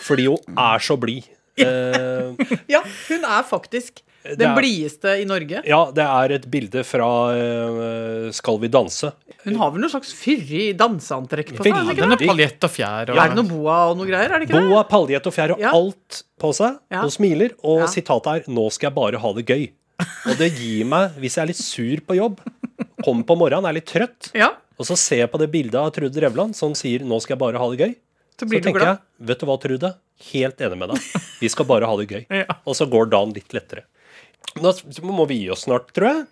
fordi 0.07 0.27
hun 0.31 0.39
er 0.57 0.79
så 0.79 0.95
blid. 0.97 1.27
Eh, 1.59 2.31
Ja, 2.71 2.79
hun 3.09 3.25
er 3.27 3.43
faktisk 3.43 4.05
den 4.25 4.51
er- 4.51 4.57
blideste 4.59 5.15
i 5.21 5.25
Norge. 5.25 5.63
ja, 5.65 5.81
det 5.97 6.05
er 6.05 6.33
et 6.37 6.47
bilde 6.51 6.83
fra 6.85 7.09
uh, 7.33 8.31
Skal 8.37 8.59
vi 8.61 8.69
danse. 8.69 9.13
Hun 9.45 9.57
har 9.57 9.71
vel 9.73 9.81
noe 9.81 9.89
slags 9.93 10.13
fyrig 10.13 10.77
danseantrekk 10.77 11.55
på 11.57 11.65
seg? 11.65 11.73
Veldig. 11.73 11.95
ikke 11.97 12.09
er 12.21 12.27
paljett 12.29 12.67
og 12.69 12.71
fjær. 12.75 13.11
Og, 13.15 13.17
Er 13.17 13.29
det 13.33 13.39
noe 13.41 13.49
boa 13.49 13.77
og 13.91 13.97
noe 13.97 14.07
greier? 14.11 14.29
Er 14.31 14.39
det 14.43 14.49
ikke 14.51 14.59
det? 14.61 14.69
Boa, 14.69 14.83
paljett 14.85 15.27
og 15.31 15.33
fjær 15.37 15.55
og 15.57 15.61
Ja. 15.65 15.71
alt 15.73 16.23
på 16.39 16.53
seg. 16.55 16.79
Ja. 16.93 17.01
Hun 17.07 17.11
smiler, 17.11 17.51
og 17.65 17.81
Ja. 17.81 17.87
sitatet 17.87 18.27
er 18.27 18.41
'Nå 18.53 18.71
skal 18.73 18.91
jeg 18.91 18.95
bare 18.95 19.19
ha 19.19 19.33
det 19.33 19.47
gøy'. 19.47 19.71
Og 20.27 20.37
det 20.39 20.53
gir 20.57 20.85
meg, 20.85 21.11
hvis 21.21 21.37
jeg 21.37 21.43
er 21.43 21.47
litt 21.47 21.57
sur 21.57 21.97
på 22.01 22.17
jobb, 22.17 22.41
kommer 23.05 23.25
på 23.25 23.37
morgenen, 23.37 23.69
er 23.69 23.73
litt 23.75 23.87
trøtt, 23.87 24.31
Ja, 24.35 24.51
og 24.79 24.87
så 24.87 24.97
ser 24.97 25.17
jeg 25.27 25.31
på 25.33 25.39
det 25.39 25.51
bildet 25.53 25.75
av 25.75 25.91
Trude 25.93 26.13
Drevland 26.15 26.55
som 26.55 26.73
sier 26.75 27.01
'Nå 27.01 27.21
skal 27.21 27.37
jeg 27.37 27.39
bare 27.39 27.59
ha 27.59 27.71
det 27.71 27.79
gøy', 27.81 27.97
så 28.39 28.49
så 28.49 28.63
tenker 28.63 28.81
jeg 28.81 28.99
'Vet 29.21 29.39
du 29.41 29.47
hva, 29.47 29.59
Trude? 29.61 29.95
Helt 30.33 30.57
enig 30.61 30.77
med 30.79 30.89
deg. 30.91 30.99
Vi 31.41 31.49
skal 31.49 31.65
bare 31.65 31.87
ha 31.87 31.97
det 31.97 32.09
gøy'. 32.09 32.27
Ja. 32.31 32.45
Og 32.67 32.75
så 32.77 32.85
går 32.89 33.09
dagen 33.11 33.33
litt 33.35 33.49
lettere. 33.53 33.85
Da 34.61 34.75
må 35.07 35.27
vi 35.31 35.43
gi 35.45 35.51
oss 35.55 35.67
snart, 35.69 35.93
tror 35.97 36.11
jeg. 36.11 36.27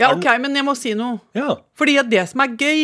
Ja, 0.00 0.12
ok, 0.12 0.26
men 0.42 0.56
jeg 0.58 0.66
må 0.66 0.74
si 0.78 0.92
noe. 0.98 1.20
Ja. 1.36 1.56
Fordi 1.78 1.96
det 2.10 2.26
som 2.30 2.44
er 2.44 2.56
gøy, 2.60 2.82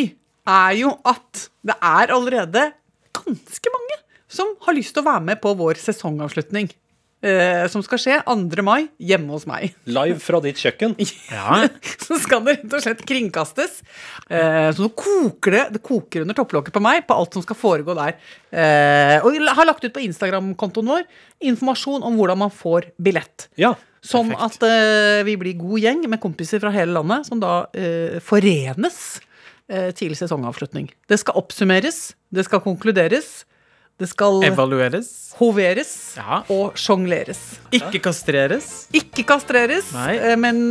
er 0.48 0.74
jo 0.78 0.94
at 1.06 1.48
det 1.66 1.76
er 1.76 2.12
allerede 2.14 2.70
ganske 3.18 3.72
mange 3.74 3.98
som 4.32 4.54
har 4.64 4.76
lyst 4.76 4.94
til 4.96 5.04
å 5.04 5.08
være 5.10 5.24
med 5.30 5.40
på 5.42 5.52
vår 5.58 5.80
sesongavslutning. 5.82 6.70
Eh, 7.18 7.64
som 7.66 7.82
skal 7.82 7.98
skje 7.98 8.16
2. 8.28 8.62
mai 8.62 8.84
hjemme 9.02 9.32
hos 9.34 9.42
meg. 9.48 9.72
Live 9.90 10.20
fra 10.22 10.38
ditt 10.44 10.60
kjøkken. 10.62 10.94
ja. 11.34 11.64
Så 12.06 12.20
skal 12.22 12.44
det 12.46 12.60
rett 12.60 12.76
og 12.78 12.84
slett 12.84 13.02
kringkastes. 13.08 13.80
Eh, 14.30 14.68
så 14.70 14.84
nå 14.84 14.92
koker 14.94 15.56
det, 15.56 15.64
det 15.74 15.82
koker 15.82 16.22
under 16.22 16.38
topplokket 16.38 16.76
på 16.76 16.82
meg 16.84 17.02
på 17.08 17.16
alt 17.18 17.34
som 17.34 17.42
skal 17.42 17.58
foregå 17.58 17.96
der. 17.98 18.14
Eh, 18.54 19.16
og 19.24 19.34
jeg 19.34 19.56
har 19.58 19.66
lagt 19.66 19.82
ut 19.82 19.96
på 19.96 20.04
Instagram-kontoen 20.06 20.92
vår 20.94 21.04
informasjon 21.50 22.06
om 22.06 22.20
hvordan 22.20 22.38
man 22.46 22.54
får 22.54 22.92
billett. 23.02 23.48
Ja. 23.58 23.74
Som 24.04 24.30
at 24.36 24.56
uh, 24.62 25.24
vi 25.26 25.34
blir 25.40 25.58
god 25.58 25.82
gjeng 25.82 26.04
med 26.10 26.20
kompiser 26.22 26.62
fra 26.62 26.70
hele 26.74 26.94
landet 26.94 27.26
som 27.28 27.40
da 27.42 27.64
uh, 27.66 28.18
forenes 28.24 29.18
uh, 29.72 29.90
til 29.98 30.14
sesongavslutning. 30.18 30.90
Det 31.10 31.18
skal 31.20 31.38
oppsummeres, 31.40 32.12
det 32.30 32.46
skal 32.46 32.62
konkluderes, 32.64 33.42
det 33.98 34.06
skal 34.12 34.44
Evalueres. 34.46 35.34
hoveres 35.40 35.92
Ja. 36.20 36.44
og 36.54 36.78
sjongleres. 36.78 37.58
Ikke 37.74 37.98
kastreres. 38.04 38.86
Ikke 38.94 39.26
kastreres, 39.26 39.90
Nei. 39.96 40.36
men 40.38 40.68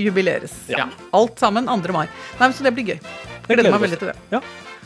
jubileres. 0.00 0.54
Ja. 0.72 0.88
Alt 1.12 1.36
sammen 1.44 1.68
2. 1.68 1.92
mai. 1.92 2.06
Nei, 2.40 2.52
Så 2.56 2.64
det 2.64 2.72
blir 2.72 2.94
gøy. 2.94 3.00
gleder 3.44 3.68
Gleder 3.68 3.70
meg 3.76 3.84
veldig 3.84 4.00
til 4.00 4.14
det. 4.14 4.16
Ja. 4.32 4.40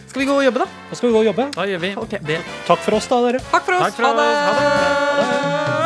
Skal 0.09 0.25
vi 0.25 0.27
gå 0.27 0.35
og 0.41 0.45
jobbe, 0.45 0.65
da? 0.65 0.67
Da 0.91 0.97
skal 0.97 1.09
vi 1.09 1.15
gå 1.15 1.21
og 1.21 1.27
jobbe. 1.31 1.51
Da 1.55 1.67
gjør 1.69 1.83
vi 1.87 1.95
okay. 2.03 2.19
det. 2.27 2.41
Takk 2.67 2.83
for 2.83 2.99
oss, 2.99 3.07
da, 3.07 3.21
dere. 3.29 3.45
Takk 3.53 3.69
for 3.69 3.79
oss. 3.79 3.83
Takk 3.93 4.01
for 4.01 4.09
oss. 4.09 4.17
Ha 4.17 4.25
det. 4.25 4.79
Ha 5.23 5.67
det. 5.69 5.78